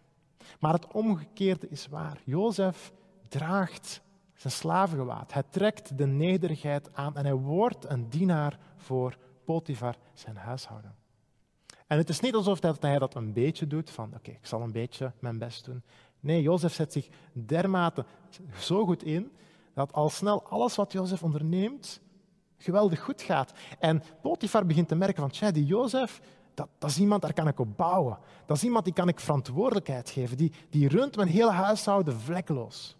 Maar 0.60 0.74
het 0.74 0.91
omgekeerde 0.91 1.69
is 1.69 1.88
waar. 1.88 2.22
Jozef 2.24 2.93
draagt 3.28 4.02
zijn 4.36 4.54
slavengewaad. 4.54 5.34
Hij 5.34 5.43
trekt 5.50 5.98
de 5.98 6.06
nederigheid 6.08 6.89
aan 6.93 7.15
en 7.15 7.26
hij 7.26 7.34
wordt 7.34 7.89
een 7.89 8.10
dienaar 8.10 8.60
voor 8.76 9.17
Potifar, 9.46 9.96
zijn 10.13 10.36
huishouden. 10.36 10.96
En 11.88 11.98
het 11.98 12.10
is 12.10 12.19
niet 12.19 12.36
alsof 12.36 12.62
hij 12.62 13.00
dat 13.00 13.15
een 13.15 13.34
beetje 13.34 13.67
doet, 13.67 13.89
van 13.89 14.13
oké, 14.15 14.32
ik 14.32 14.46
zal 14.46 14.62
een 14.62 14.72
beetje 14.72 15.12
mijn 15.19 15.38
best 15.38 15.65
doen. 15.65 15.84
Nee, 16.19 16.41
Jozef 16.41 16.74
zet 16.74 16.91
zich 16.91 17.08
dermate 17.34 18.06
zo 18.58 18.86
goed 18.86 19.04
in, 19.04 19.32
dat 19.74 19.93
al 19.93 20.10
snel 20.10 20.43
alles 20.43 20.76
wat 20.76 20.91
Jozef 20.91 21.24
onderneemt, 21.24 22.02
geweldig 22.58 23.00
goed 23.00 23.22
gaat. 23.22 23.54
En 23.80 24.04
Potifar 24.22 24.65
begint 24.65 24.88
te 24.88 24.96
merken 24.96 25.22
van, 25.22 25.30
tja, 25.30 25.52
die 25.52 25.65
Jozef, 25.65 26.22
dat, 26.54 26.67
dat, 26.78 26.89
is 26.89 27.00
iemand, 27.00 27.22
daar 27.22 27.34
kan 27.34 27.48
ik 27.48 27.60
op 27.60 27.78
bouwen. 27.78 28.17
Dat 28.46 28.58
is 28.58 28.63
iemand 28.63 28.86
die 28.86 28.93
kan 28.93 29.08
ik 29.08 29.19
verantwoordelijkheid 29.19 30.10
geven. 30.10 30.38
Die, 30.38 30.52
die 30.69 30.88
runt 30.88 31.15
mijn 31.15 31.28
hele 31.28 31.52
huishouden 31.52 32.19
vlekkeloos. 32.19 32.96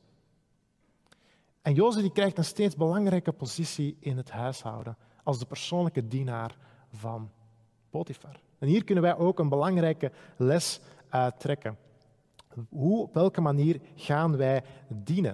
En 1.63 1.73
Jozef 1.73 2.02
die 2.02 2.12
krijgt 2.12 2.38
een 2.38 2.45
steeds 2.45 2.76
belangrijke 2.76 3.32
positie 3.32 3.97
in 3.99 4.17
het 4.17 4.32
huishouden 4.32 4.97
als 5.23 5.39
de 5.39 5.45
persoonlijke 5.45 6.08
dienaar 6.08 6.58
van 6.91 7.32
Potifar. 7.89 8.39
En 8.60 8.67
hier 8.67 8.84
kunnen 8.84 9.04
wij 9.04 9.15
ook 9.15 9.39
een 9.39 9.49
belangrijke 9.49 10.12
les 10.38 10.82
uittrekken. 11.10 11.78
Hoe, 12.69 13.02
op 13.02 13.13
welke 13.13 13.41
manier 13.41 13.82
gaan 13.95 14.38
wij 14.38 14.63
dienen? 14.88 15.32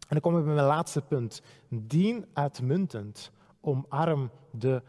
En 0.00 0.08
dan 0.08 0.20
komen 0.20 0.40
we 0.40 0.46
bij 0.46 0.54
mijn 0.54 0.66
laatste 0.66 1.02
punt. 1.02 1.42
Dien 1.68 2.26
uitmuntend. 2.32 3.30
Omarm 3.60 4.30
de 4.50 4.82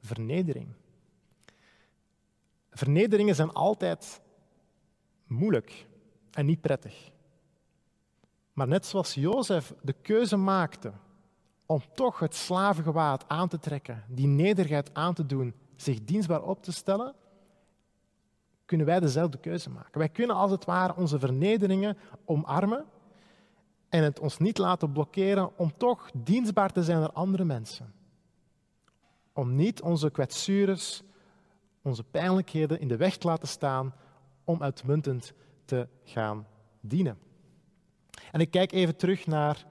vernedering. 0.00 0.68
Vernederingen 2.70 3.34
zijn 3.34 3.52
altijd 3.52 4.20
moeilijk 5.26 5.86
en 6.30 6.46
niet 6.46 6.60
prettig. 6.60 7.10
Maar 8.60 8.68
net 8.68 8.86
zoals 8.86 9.14
Jozef 9.14 9.74
de 9.82 9.92
keuze 9.92 10.36
maakte 10.36 10.92
om 11.66 11.82
toch 11.94 12.18
het 12.18 12.34
slavengewaad 12.34 13.24
aan 13.28 13.48
te 13.48 13.58
trekken, 13.58 14.04
die 14.08 14.26
nederigheid 14.26 14.94
aan 14.94 15.14
te 15.14 15.26
doen, 15.26 15.54
zich 15.76 16.04
dienstbaar 16.04 16.42
op 16.42 16.62
te 16.62 16.72
stellen, 16.72 17.14
kunnen 18.64 18.86
wij 18.86 19.00
dezelfde 19.00 19.38
keuze 19.38 19.70
maken. 19.70 19.98
Wij 19.98 20.08
kunnen 20.08 20.36
als 20.36 20.50
het 20.50 20.64
ware 20.64 20.96
onze 20.96 21.18
vernederingen 21.18 21.96
omarmen 22.24 22.84
en 23.88 24.02
het 24.02 24.18
ons 24.20 24.38
niet 24.38 24.58
laten 24.58 24.92
blokkeren 24.92 25.58
om 25.58 25.76
toch 25.76 26.10
dienstbaar 26.14 26.72
te 26.72 26.82
zijn 26.82 27.00
naar 27.00 27.12
andere 27.12 27.44
mensen. 27.44 27.92
Om 29.32 29.54
niet 29.54 29.82
onze 29.82 30.10
kwetsures, 30.10 31.02
onze 31.82 32.04
pijnlijkheden 32.04 32.80
in 32.80 32.88
de 32.88 32.96
weg 32.96 33.16
te 33.16 33.26
laten 33.26 33.48
staan 33.48 33.94
om 34.44 34.62
uitmuntend 34.62 35.32
te 35.64 35.88
gaan 36.04 36.46
dienen. 36.80 37.28
En 38.30 38.40
ik 38.40 38.50
kijk 38.50 38.72
even 38.72 38.96
terug 38.96 39.26
naar 39.26 39.66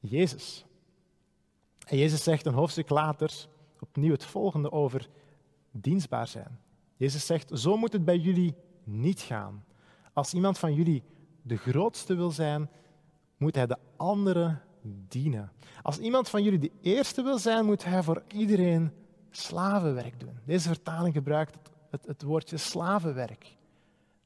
Jezus. 0.00 0.64
En 1.86 1.96
Jezus 1.96 2.22
zegt 2.22 2.46
een 2.46 2.54
hoofdstuk 2.54 2.88
later 2.88 3.46
opnieuw 3.80 4.12
het 4.12 4.24
volgende 4.24 4.72
over 4.72 5.08
dienstbaar 5.70 6.26
zijn. 6.26 6.58
Jezus 6.96 7.26
zegt, 7.26 7.58
zo 7.58 7.76
moet 7.76 7.92
het 7.92 8.04
bij 8.04 8.18
jullie 8.18 8.54
niet 8.84 9.20
gaan. 9.20 9.64
Als 10.12 10.34
iemand 10.34 10.58
van 10.58 10.74
jullie 10.74 11.02
de 11.42 11.56
grootste 11.56 12.14
wil 12.14 12.30
zijn, 12.30 12.70
moet 13.36 13.54
hij 13.54 13.66
de 13.66 13.78
anderen 13.96 14.62
dienen. 15.08 15.52
Als 15.82 15.98
iemand 15.98 16.28
van 16.28 16.42
jullie 16.42 16.58
de 16.58 16.72
eerste 16.80 17.22
wil 17.22 17.38
zijn, 17.38 17.64
moet 17.64 17.84
hij 17.84 18.02
voor 18.02 18.22
iedereen 18.28 18.92
slavenwerk 19.30 20.20
doen. 20.20 20.38
Deze 20.44 20.68
vertaling 20.68 21.14
gebruikt 21.14 21.54
het, 21.54 21.70
het, 21.90 22.06
het 22.06 22.22
woordje 22.22 22.56
slavenwerk. 22.56 23.56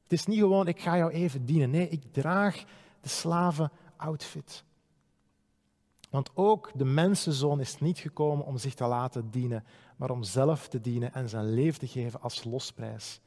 Het 0.03 0.11
is 0.19 0.25
niet 0.25 0.39
gewoon, 0.39 0.67
ik 0.67 0.81
ga 0.81 0.97
jou 0.97 1.11
even 1.11 1.45
dienen. 1.45 1.69
Nee, 1.69 1.89
ik 1.89 2.01
draag 2.11 2.63
de 3.01 3.09
slaven-outfit. 3.09 4.63
Want 6.09 6.31
ook 6.33 6.71
de 6.75 6.85
mensenzoon 6.85 7.59
is 7.59 7.79
niet 7.79 7.99
gekomen 7.99 8.45
om 8.45 8.57
zich 8.57 8.73
te 8.73 8.85
laten 8.85 9.29
dienen, 9.31 9.65
maar 9.95 10.09
om 10.09 10.23
zelf 10.23 10.67
te 10.67 10.81
dienen 10.81 11.13
en 11.13 11.29
zijn 11.29 11.53
leven 11.53 11.79
te 11.79 11.87
geven 11.87 12.21
als 12.21 12.43
losprijs 12.43 13.19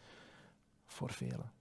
voor 0.87 1.11
velen. 1.11 1.53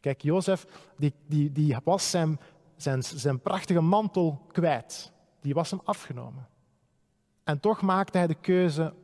Kijk, 0.00 0.22
Jozef 0.22 0.66
die, 0.96 1.14
die, 1.26 1.52
die 1.52 1.76
was 1.84 2.10
zijn, 2.10 2.40
zijn, 2.76 3.02
zijn 3.02 3.40
prachtige 3.40 3.80
mantel 3.80 4.42
kwijt. 4.52 5.12
Die 5.40 5.54
was 5.54 5.70
hem 5.70 5.80
afgenomen. 5.84 6.48
En 7.44 7.60
toch 7.60 7.82
maakte 7.82 8.18
hij 8.18 8.26
de 8.26 8.34
keuze, 8.34 8.94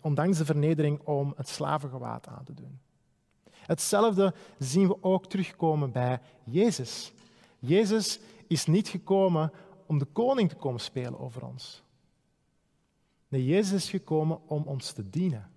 ondanks 0.00 0.38
de 0.38 0.44
vernedering, 0.44 1.00
om 1.00 1.32
het 1.36 1.48
slavengewaad 1.48 2.26
aan 2.28 2.44
te 2.44 2.54
doen. 2.54 2.80
Hetzelfde 3.50 4.34
zien 4.58 4.88
we 4.88 5.02
ook 5.02 5.26
terugkomen 5.26 5.92
bij 5.92 6.20
Jezus. 6.44 7.12
Jezus 7.66 8.20
is 8.46 8.66
niet 8.66 8.88
gekomen 8.88 9.52
om 9.86 9.98
de 9.98 10.04
koning 10.04 10.48
te 10.48 10.56
komen 10.56 10.80
spelen 10.80 11.18
over 11.18 11.44
ons. 11.46 11.82
Nee, 13.28 13.44
Jezus 13.44 13.72
is 13.72 13.90
gekomen 13.90 14.38
om 14.46 14.62
ons 14.62 14.92
te 14.92 15.10
dienen. 15.10 15.50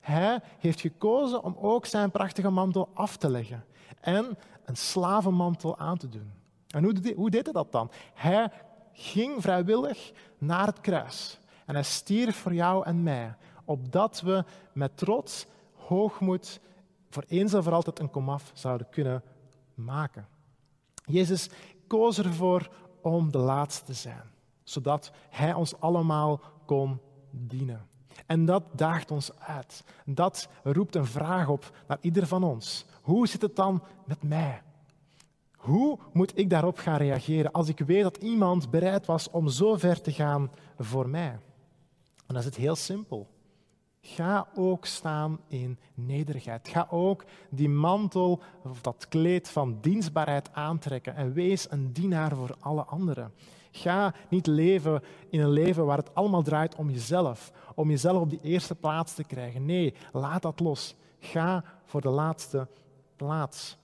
Hij 0.00 0.40
heeft 0.58 0.80
gekozen 0.80 1.42
om 1.42 1.56
ook 1.60 1.86
zijn 1.86 2.10
prachtige 2.10 2.50
mantel 2.50 2.90
af 2.94 3.16
te 3.16 3.30
leggen 3.30 3.64
en 4.00 4.38
een 4.64 4.76
slavenmantel 4.76 5.78
aan 5.78 5.98
te 5.98 6.08
doen. 6.08 6.32
En 6.68 6.84
hoe, 7.14 7.30
deed 7.30 7.44
hij 7.44 7.52
dat 7.52 7.72
dan? 7.72 7.90
Hij 8.14 8.50
ging 8.92 9.42
vrijwillig 9.42 10.12
naar 10.38 10.66
het 10.66 10.80
kruis 10.80 11.38
en 11.66 11.74
hij 11.74 11.82
stierf 11.82 12.36
voor 12.36 12.54
jou 12.54 12.84
en 12.84 13.02
mij, 13.02 13.36
opdat 13.64 14.20
we 14.20 14.44
met 14.72 14.96
trots, 14.96 15.46
hoogmoed, 15.74 16.60
voor 17.10 17.24
eens 17.28 17.52
en 17.52 17.62
voor 17.62 17.72
altijd 17.72 17.98
een 17.98 18.10
komaf 18.10 18.50
zouden 18.54 18.88
kunnen 18.90 19.22
maken. 19.74 20.28
Jezus 21.08 21.48
koos 21.86 22.18
ervoor 22.18 22.70
om 23.02 23.30
de 23.30 23.38
laatste 23.38 23.84
te 23.84 23.92
zijn, 23.92 24.22
zodat 24.62 25.10
Hij 25.30 25.54
ons 25.54 25.80
allemaal 25.80 26.40
kon 26.66 26.98
dienen. 27.30 27.86
En 28.26 28.44
dat 28.44 28.62
daagt 28.72 29.10
ons 29.10 29.38
uit. 29.38 29.84
Dat 30.04 30.48
roept 30.62 30.94
een 30.94 31.06
vraag 31.06 31.48
op 31.48 31.70
naar 31.86 31.98
ieder 32.00 32.26
van 32.26 32.44
ons. 32.44 32.84
Hoe 33.02 33.26
zit 33.28 33.42
het 33.42 33.56
dan 33.56 33.82
met 34.06 34.22
mij? 34.22 34.62
Hoe 35.56 35.98
moet 36.12 36.38
ik 36.38 36.50
daarop 36.50 36.78
gaan 36.78 36.96
reageren 36.96 37.52
als 37.52 37.68
ik 37.68 37.78
weet 37.78 38.02
dat 38.02 38.16
iemand 38.16 38.70
bereid 38.70 39.06
was 39.06 39.30
om 39.30 39.48
zo 39.48 39.76
ver 39.76 40.00
te 40.00 40.12
gaan 40.12 40.50
voor 40.78 41.08
mij? 41.08 41.30
En 41.30 42.34
dan 42.34 42.36
is 42.36 42.44
het 42.44 42.56
heel 42.56 42.76
simpel. 42.76 43.28
Ga 44.00 44.46
ook 44.54 44.86
staan 44.86 45.40
in 45.48 45.78
nederigheid. 45.94 46.68
Ga 46.68 46.86
ook 46.90 47.24
die 47.50 47.68
mantel 47.68 48.42
of 48.62 48.80
dat 48.80 49.06
kleed 49.08 49.48
van 49.48 49.78
dienstbaarheid 49.80 50.52
aantrekken 50.52 51.14
en 51.14 51.32
wees 51.32 51.70
een 51.70 51.92
dienaar 51.92 52.36
voor 52.36 52.56
alle 52.60 52.84
anderen. 52.84 53.32
Ga 53.70 54.14
niet 54.28 54.46
leven 54.46 55.02
in 55.30 55.40
een 55.40 55.50
leven 55.50 55.86
waar 55.86 55.96
het 55.96 56.14
allemaal 56.14 56.42
draait 56.42 56.74
om 56.74 56.90
jezelf, 56.90 57.52
om 57.74 57.88
jezelf 57.88 58.20
op 58.20 58.30
die 58.30 58.40
eerste 58.42 58.74
plaats 58.74 59.14
te 59.14 59.24
krijgen. 59.24 59.64
Nee, 59.64 59.94
laat 60.12 60.42
dat 60.42 60.60
los. 60.60 60.94
Ga 61.18 61.64
voor 61.84 62.00
de 62.00 62.08
laatste 62.08 62.68
plaats. 63.16 63.76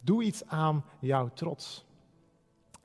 Doe 0.00 0.22
iets 0.22 0.46
aan 0.46 0.84
jouw 0.98 1.30
trots. 1.34 1.84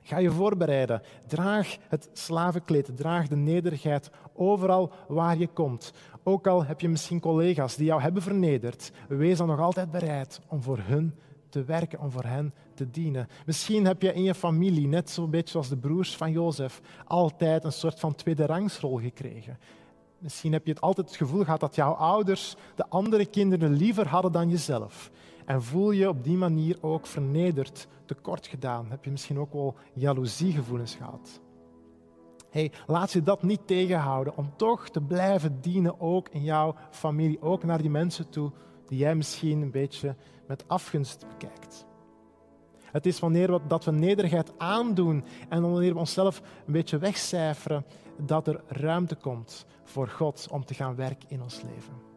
Ga 0.08 0.18
je 0.18 0.30
voorbereiden. 0.30 1.02
Draag 1.26 1.76
het 1.88 2.08
slavenkleed, 2.12 2.96
draag 2.96 3.28
de 3.28 3.36
nederigheid 3.36 4.10
overal 4.34 4.92
waar 5.08 5.38
je 5.38 5.46
komt. 5.46 5.92
Ook 6.22 6.46
al 6.46 6.64
heb 6.64 6.80
je 6.80 6.88
misschien 6.88 7.20
collega's 7.20 7.76
die 7.76 7.86
jou 7.86 8.00
hebben 8.00 8.22
vernederd, 8.22 8.92
wees 9.08 9.38
dan 9.38 9.46
nog 9.46 9.60
altijd 9.60 9.90
bereid 9.90 10.40
om 10.46 10.62
voor 10.62 10.78
hun 10.78 11.14
te 11.48 11.64
werken, 11.64 12.00
om 12.00 12.10
voor 12.10 12.24
hen 12.24 12.54
te 12.74 12.90
dienen. 12.90 13.28
Misschien 13.46 13.84
heb 13.84 14.02
je 14.02 14.12
in 14.12 14.22
je 14.22 14.34
familie, 14.34 14.86
net 14.86 15.10
zo'n 15.10 15.30
beetje 15.30 15.50
zoals 15.50 15.68
de 15.68 15.76
broers 15.76 16.16
van 16.16 16.32
Jozef, 16.32 16.80
altijd 17.04 17.64
een 17.64 17.72
soort 17.72 18.00
van 18.00 18.14
tweede 18.14 18.46
rangsrol 18.46 18.98
gekregen. 18.98 19.58
Misschien 20.18 20.52
heb 20.52 20.66
je 20.66 20.72
het 20.72 20.80
altijd 20.80 21.06
het 21.06 21.16
gevoel 21.16 21.44
gehad 21.44 21.60
dat 21.60 21.74
jouw 21.74 21.92
ouders 21.92 22.56
de 22.74 22.88
andere 22.88 23.26
kinderen 23.26 23.72
liever 23.72 24.08
hadden 24.08 24.32
dan 24.32 24.48
jezelf. 24.48 25.10
En 25.48 25.62
voel 25.62 25.90
je 25.90 26.08
op 26.08 26.24
die 26.24 26.36
manier 26.36 26.78
ook 26.80 27.06
vernederd, 27.06 27.88
tekort 28.04 28.46
gedaan. 28.46 28.90
Heb 28.90 29.04
je 29.04 29.10
misschien 29.10 29.38
ook 29.38 29.52
wel 29.52 29.74
jaloeziegevoelens 29.92 30.94
gehad. 30.94 31.40
Hey, 32.50 32.72
laat 32.86 33.12
je 33.12 33.22
dat 33.22 33.42
niet 33.42 33.66
tegenhouden 33.66 34.36
om 34.36 34.52
toch 34.56 34.88
te 34.88 35.00
blijven 35.00 35.60
dienen, 35.60 36.00
ook 36.00 36.28
in 36.28 36.42
jouw 36.42 36.74
familie, 36.90 37.42
ook 37.42 37.64
naar 37.64 37.80
die 37.80 37.90
mensen 37.90 38.30
toe 38.30 38.52
die 38.86 38.98
jij 38.98 39.14
misschien 39.14 39.62
een 39.62 39.70
beetje 39.70 40.16
met 40.46 40.68
afgunst 40.68 41.26
bekijkt. 41.28 41.86
Het 42.84 43.06
is 43.06 43.18
wanneer 43.18 43.52
we, 43.52 43.60
dat 43.66 43.84
we 43.84 43.90
nederigheid 43.90 44.58
aandoen 44.58 45.24
en 45.48 45.62
wanneer 45.62 45.92
we 45.92 45.98
onszelf 45.98 46.42
een 46.66 46.72
beetje 46.72 46.98
wegcijferen, 46.98 47.84
dat 48.16 48.46
er 48.46 48.60
ruimte 48.66 49.16
komt 49.16 49.66
voor 49.84 50.08
God 50.08 50.48
om 50.50 50.64
te 50.64 50.74
gaan 50.74 50.94
werken 50.94 51.30
in 51.30 51.42
ons 51.42 51.62
leven. 51.62 52.07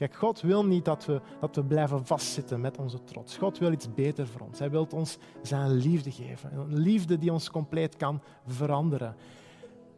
Kijk, 0.00 0.14
God 0.14 0.40
wil 0.40 0.64
niet 0.64 0.84
dat 0.84 1.04
we, 1.04 1.20
dat 1.40 1.56
we 1.56 1.64
blijven 1.64 2.06
vastzitten 2.06 2.60
met 2.60 2.78
onze 2.78 3.04
trots. 3.04 3.36
God 3.36 3.58
wil 3.58 3.72
iets 3.72 3.94
beter 3.94 4.26
voor 4.26 4.40
ons. 4.40 4.58
Hij 4.58 4.70
wil 4.70 4.86
ons 4.94 5.18
zijn 5.42 5.70
liefde 5.70 6.10
geven. 6.10 6.54
Een 6.54 6.76
liefde 6.76 7.18
die 7.18 7.32
ons 7.32 7.50
compleet 7.50 7.96
kan 7.96 8.20
veranderen. 8.46 9.16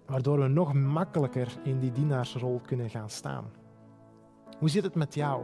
Waardoor 0.07 0.41
we 0.41 0.49
nog 0.49 0.73
makkelijker 0.73 1.49
in 1.63 1.79
die 1.79 1.93
dienaarsrol 1.93 2.61
kunnen 2.67 2.91
gaan 2.91 3.11
staan. 3.11 3.51
Hoe 4.59 4.69
zit 4.69 4.83
het 4.83 4.95
met 4.95 5.15
jou? 5.15 5.43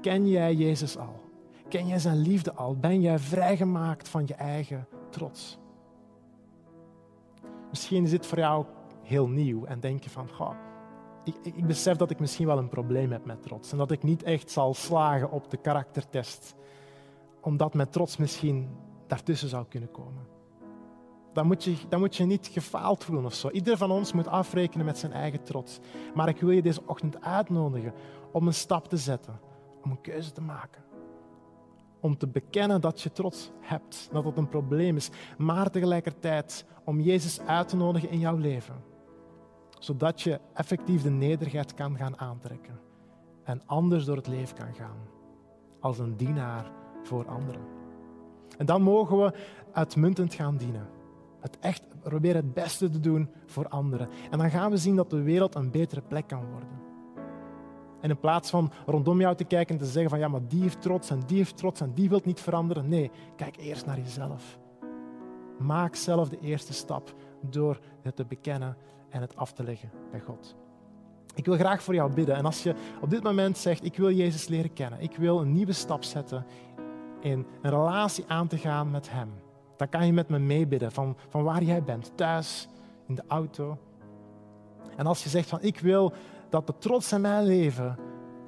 Ken 0.00 0.28
jij 0.28 0.54
Jezus 0.54 0.96
al? 0.96 1.20
Ken 1.68 1.86
jij 1.86 1.98
zijn 1.98 2.18
liefde 2.18 2.54
al? 2.54 2.76
Ben 2.76 3.00
jij 3.00 3.18
vrijgemaakt 3.18 4.08
van 4.08 4.26
je 4.26 4.34
eigen 4.34 4.86
trots? 5.10 5.58
Misschien 7.70 8.04
is 8.04 8.10
dit 8.10 8.26
voor 8.26 8.38
jou 8.38 8.64
heel 9.02 9.28
nieuw 9.28 9.64
en 9.64 9.80
denk 9.80 10.02
je 10.02 10.10
van, 10.10 10.28
goh, 10.28 10.54
ik, 11.24 11.36
ik, 11.42 11.66
besef 11.66 11.96
dat 11.96 12.10
ik 12.10 12.18
misschien 12.18 12.46
wel 12.46 12.58
een 12.58 12.68
probleem 12.68 13.12
heb 13.12 13.24
met 13.24 13.42
trots 13.42 13.72
en 13.72 13.78
dat 13.78 13.90
ik 13.90 14.02
niet 14.02 14.22
echt 14.22 14.50
zal 14.50 14.74
slagen 14.74 15.30
op 15.30 15.50
de 15.50 15.56
karaktertest, 15.56 16.54
omdat 17.40 17.74
met 17.74 17.92
trots 17.92 18.16
misschien 18.16 18.68
daartussen 19.06 19.48
zou 19.48 19.64
kunnen 19.68 19.90
komen. 19.90 20.26
Dan 21.32 21.46
moet, 21.46 21.64
je, 21.64 21.76
dan 21.88 22.00
moet 22.00 22.16
je 22.16 22.24
niet 22.24 22.46
gefaald 22.46 23.04
voelen 23.04 23.24
of 23.24 23.34
zo. 23.34 23.50
Ieder 23.50 23.76
van 23.76 23.90
ons 23.90 24.12
moet 24.12 24.28
afrekenen 24.28 24.86
met 24.86 24.98
zijn 24.98 25.12
eigen 25.12 25.42
trots. 25.42 25.78
Maar 26.14 26.28
ik 26.28 26.40
wil 26.40 26.50
je 26.50 26.62
deze 26.62 26.82
ochtend 26.86 27.20
uitnodigen 27.20 27.92
om 28.32 28.46
een 28.46 28.54
stap 28.54 28.88
te 28.88 28.96
zetten, 28.96 29.40
om 29.82 29.90
een 29.90 30.00
keuze 30.00 30.32
te 30.32 30.40
maken. 30.40 30.82
Om 32.00 32.16
te 32.16 32.26
bekennen 32.26 32.80
dat 32.80 33.00
je 33.00 33.12
trots 33.12 33.50
hebt, 33.60 34.08
dat 34.12 34.24
het 34.24 34.36
een 34.36 34.48
probleem 34.48 34.96
is, 34.96 35.10
maar 35.38 35.70
tegelijkertijd 35.70 36.66
om 36.84 37.00
Jezus 37.00 37.40
uit 37.40 37.68
te 37.68 37.76
nodigen 37.76 38.10
in 38.10 38.18
jouw 38.18 38.36
leven 38.36 38.92
zodat 39.84 40.22
je 40.22 40.40
effectief 40.54 41.02
de 41.02 41.10
nederigheid 41.10 41.74
kan 41.74 41.96
gaan 41.96 42.18
aantrekken 42.18 42.78
en 43.42 43.62
anders 43.66 44.04
door 44.04 44.16
het 44.16 44.26
leven 44.26 44.56
kan 44.56 44.74
gaan 44.74 44.96
als 45.80 45.98
een 45.98 46.16
dienaar 46.16 46.70
voor 47.02 47.28
anderen. 47.28 47.62
En 48.58 48.66
dan 48.66 48.82
mogen 48.82 49.18
we 49.18 49.34
uitmuntend 49.72 50.34
gaan 50.34 50.56
dienen. 50.56 50.88
Het 51.40 51.58
echt 51.58 51.82
proberen 52.02 52.36
het 52.36 52.54
beste 52.54 52.90
te 52.90 53.00
doen 53.00 53.28
voor 53.46 53.68
anderen. 53.68 54.08
En 54.30 54.38
dan 54.38 54.50
gaan 54.50 54.70
we 54.70 54.76
zien 54.76 54.96
dat 54.96 55.10
de 55.10 55.22
wereld 55.22 55.54
een 55.54 55.70
betere 55.70 56.00
plek 56.00 56.26
kan 56.26 56.50
worden. 56.50 56.82
En 58.00 58.10
in 58.10 58.18
plaats 58.18 58.50
van 58.50 58.72
rondom 58.86 59.20
jou 59.20 59.36
te 59.36 59.44
kijken 59.44 59.74
en 59.74 59.80
te 59.80 59.90
zeggen 59.90 60.10
van 60.10 60.18
ja, 60.18 60.28
maar 60.28 60.48
die 60.48 60.62
heeft 60.62 60.82
trots 60.82 61.10
en 61.10 61.20
die 61.26 61.36
heeft 61.36 61.56
trots 61.56 61.80
en 61.80 61.94
die 61.94 62.08
wil 62.08 62.20
niet 62.24 62.40
veranderen. 62.40 62.88
Nee, 62.88 63.10
kijk 63.36 63.56
eerst 63.56 63.86
naar 63.86 63.98
jezelf. 63.98 64.58
Maak 65.58 65.94
zelf 65.94 66.28
de 66.28 66.40
eerste 66.40 66.72
stap 66.72 67.14
door 67.40 67.80
het 68.02 68.16
te 68.16 68.24
bekennen 68.24 68.76
en 69.14 69.20
het 69.20 69.36
af 69.36 69.52
te 69.52 69.64
leggen 69.64 69.90
bij 70.10 70.20
God. 70.20 70.56
Ik 71.34 71.44
wil 71.44 71.56
graag 71.56 71.82
voor 71.82 71.94
jou 71.94 72.14
bidden. 72.14 72.36
En 72.36 72.44
als 72.44 72.62
je 72.62 72.74
op 73.00 73.10
dit 73.10 73.22
moment 73.22 73.58
zegt, 73.58 73.84
ik 73.84 73.96
wil 73.96 74.10
Jezus 74.10 74.48
leren 74.48 74.72
kennen, 74.72 75.00
ik 75.00 75.16
wil 75.16 75.40
een 75.40 75.52
nieuwe 75.52 75.72
stap 75.72 76.04
zetten 76.04 76.46
in 77.20 77.46
een 77.62 77.70
relatie 77.70 78.24
aan 78.28 78.46
te 78.46 78.58
gaan 78.58 78.90
met 78.90 79.10
Hem, 79.10 79.30
dan 79.76 79.88
kan 79.88 80.06
je 80.06 80.12
met 80.12 80.28
me 80.28 80.38
meebidden 80.38 80.92
van, 80.92 81.16
van 81.28 81.42
waar 81.42 81.62
jij 81.62 81.82
bent, 81.82 82.12
thuis, 82.14 82.68
in 83.06 83.14
de 83.14 83.22
auto. 83.26 83.78
En 84.96 85.06
als 85.06 85.22
je 85.22 85.28
zegt 85.28 85.48
van, 85.48 85.62
ik 85.62 85.78
wil 85.78 86.12
dat 86.48 86.66
de 86.66 86.78
trots 86.78 87.12
in 87.12 87.20
mijn 87.20 87.44
leven 87.44 87.98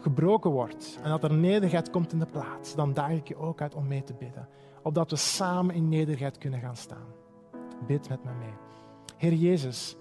gebroken 0.01 0.51
wordt 0.51 0.99
en 1.03 1.11
dat 1.11 1.25
er 1.25 1.33
nederigheid 1.33 1.91
komt 1.91 2.13
in 2.13 2.19
de 2.19 2.27
plaats, 2.27 2.75
dan 2.75 2.93
daag 2.93 3.11
ik 3.11 3.29
je 3.29 3.37
ook 3.37 3.61
uit 3.61 3.75
om 3.75 3.87
mee 3.87 4.03
te 4.03 4.15
bidden. 4.15 4.49
Opdat 4.83 5.11
we 5.11 5.17
samen 5.17 5.75
in 5.75 5.89
nederigheid 5.89 6.39
kunnen 6.39 6.61
gaan 6.61 6.77
staan. 6.77 7.07
Bid 7.87 8.09
met 8.09 8.25
me 8.25 8.31
mee. 8.39 8.55
Heer 9.17 9.33
Jezus, 9.33 9.97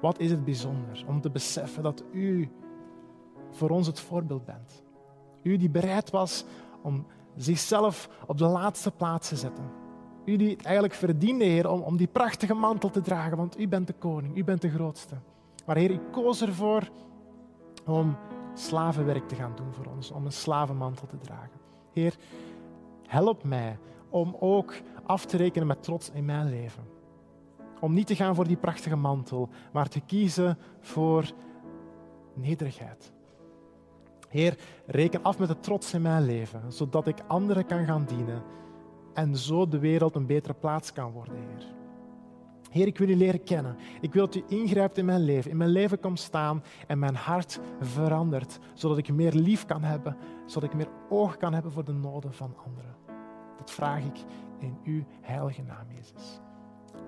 wat 0.00 0.18
is 0.18 0.30
het 0.30 0.44
bijzonder 0.44 1.04
om 1.06 1.20
te 1.20 1.30
beseffen 1.30 1.82
dat 1.82 2.04
u 2.12 2.50
voor 3.50 3.70
ons 3.70 3.86
het 3.86 4.00
voorbeeld 4.00 4.44
bent. 4.44 4.82
U 5.42 5.56
die 5.56 5.70
bereid 5.70 6.10
was 6.10 6.44
om 6.82 7.06
zichzelf 7.36 8.08
op 8.26 8.38
de 8.38 8.46
laatste 8.46 8.90
plaats 8.90 9.28
te 9.28 9.36
zetten. 9.36 9.64
U 10.24 10.36
die 10.36 10.50
het 10.50 10.64
eigenlijk 10.64 10.94
verdiende, 10.94 11.44
Heer, 11.44 11.70
om, 11.70 11.80
om 11.80 11.96
die 11.96 12.06
prachtige 12.06 12.54
mantel 12.54 12.90
te 12.90 13.00
dragen, 13.00 13.36
want 13.36 13.60
u 13.60 13.68
bent 13.68 13.86
de 13.86 13.92
koning, 13.92 14.36
u 14.36 14.44
bent 14.44 14.62
de 14.62 14.70
grootste. 14.70 15.14
Maar 15.66 15.76
Heer, 15.76 15.90
ik 15.90 16.00
koos 16.10 16.42
ervoor 16.42 16.90
om 17.86 18.16
slavenwerk 18.54 19.28
te 19.28 19.34
gaan 19.34 19.52
doen 19.56 19.72
voor 19.72 19.86
ons, 19.96 20.10
om 20.10 20.24
een 20.24 20.32
slavenmantel 20.32 21.06
te 21.06 21.18
dragen. 21.18 21.60
Heer, 21.92 22.16
help 23.06 23.44
mij 23.44 23.78
om 24.08 24.36
ook 24.40 24.74
af 25.06 25.24
te 25.24 25.36
rekenen 25.36 25.66
met 25.66 25.82
trots 25.82 26.10
in 26.10 26.24
mijn 26.24 26.48
leven. 26.48 26.97
Om 27.80 27.94
niet 27.94 28.06
te 28.06 28.14
gaan 28.14 28.34
voor 28.34 28.46
die 28.46 28.56
prachtige 28.56 28.96
mantel, 28.96 29.48
maar 29.72 29.88
te 29.88 30.00
kiezen 30.00 30.58
voor 30.80 31.30
nederigheid. 32.34 33.12
Heer, 34.28 34.58
reken 34.86 35.22
af 35.22 35.38
met 35.38 35.48
de 35.48 35.60
trots 35.60 35.94
in 35.94 36.02
mijn 36.02 36.24
leven, 36.24 36.72
zodat 36.72 37.06
ik 37.06 37.18
anderen 37.26 37.66
kan 37.66 37.84
gaan 37.84 38.04
dienen 38.04 38.42
en 39.14 39.36
zo 39.36 39.68
de 39.68 39.78
wereld 39.78 40.14
een 40.14 40.26
betere 40.26 40.54
plaats 40.54 40.92
kan 40.92 41.10
worden, 41.10 41.34
Heer. 41.34 41.76
Heer, 42.70 42.86
ik 42.86 42.98
wil 42.98 43.08
u 43.08 43.16
leren 43.16 43.44
kennen. 43.44 43.76
Ik 44.00 44.12
wil 44.12 44.24
dat 44.24 44.34
u 44.34 44.44
ingrijpt 44.46 44.98
in 44.98 45.04
mijn 45.04 45.20
leven, 45.20 45.50
in 45.50 45.56
mijn 45.56 45.70
leven 45.70 46.00
komt 46.00 46.20
staan 46.20 46.62
en 46.86 46.98
mijn 46.98 47.14
hart 47.14 47.60
verandert, 47.80 48.58
zodat 48.74 48.98
ik 48.98 49.12
meer 49.12 49.32
lief 49.32 49.64
kan 49.64 49.82
hebben, 49.82 50.16
zodat 50.46 50.70
ik 50.70 50.76
meer 50.76 50.88
oog 51.08 51.36
kan 51.36 51.54
hebben 51.54 51.72
voor 51.72 51.84
de 51.84 51.92
noden 51.92 52.32
van 52.32 52.54
anderen. 52.66 52.96
Dat 53.56 53.70
vraag 53.70 54.04
ik 54.04 54.24
in 54.58 54.78
uw 54.84 55.02
heilige 55.20 55.62
naam, 55.62 55.86
Jezus. 55.94 56.40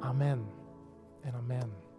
Amen 0.00 0.59
en 1.24 1.34
amen. 1.34 1.89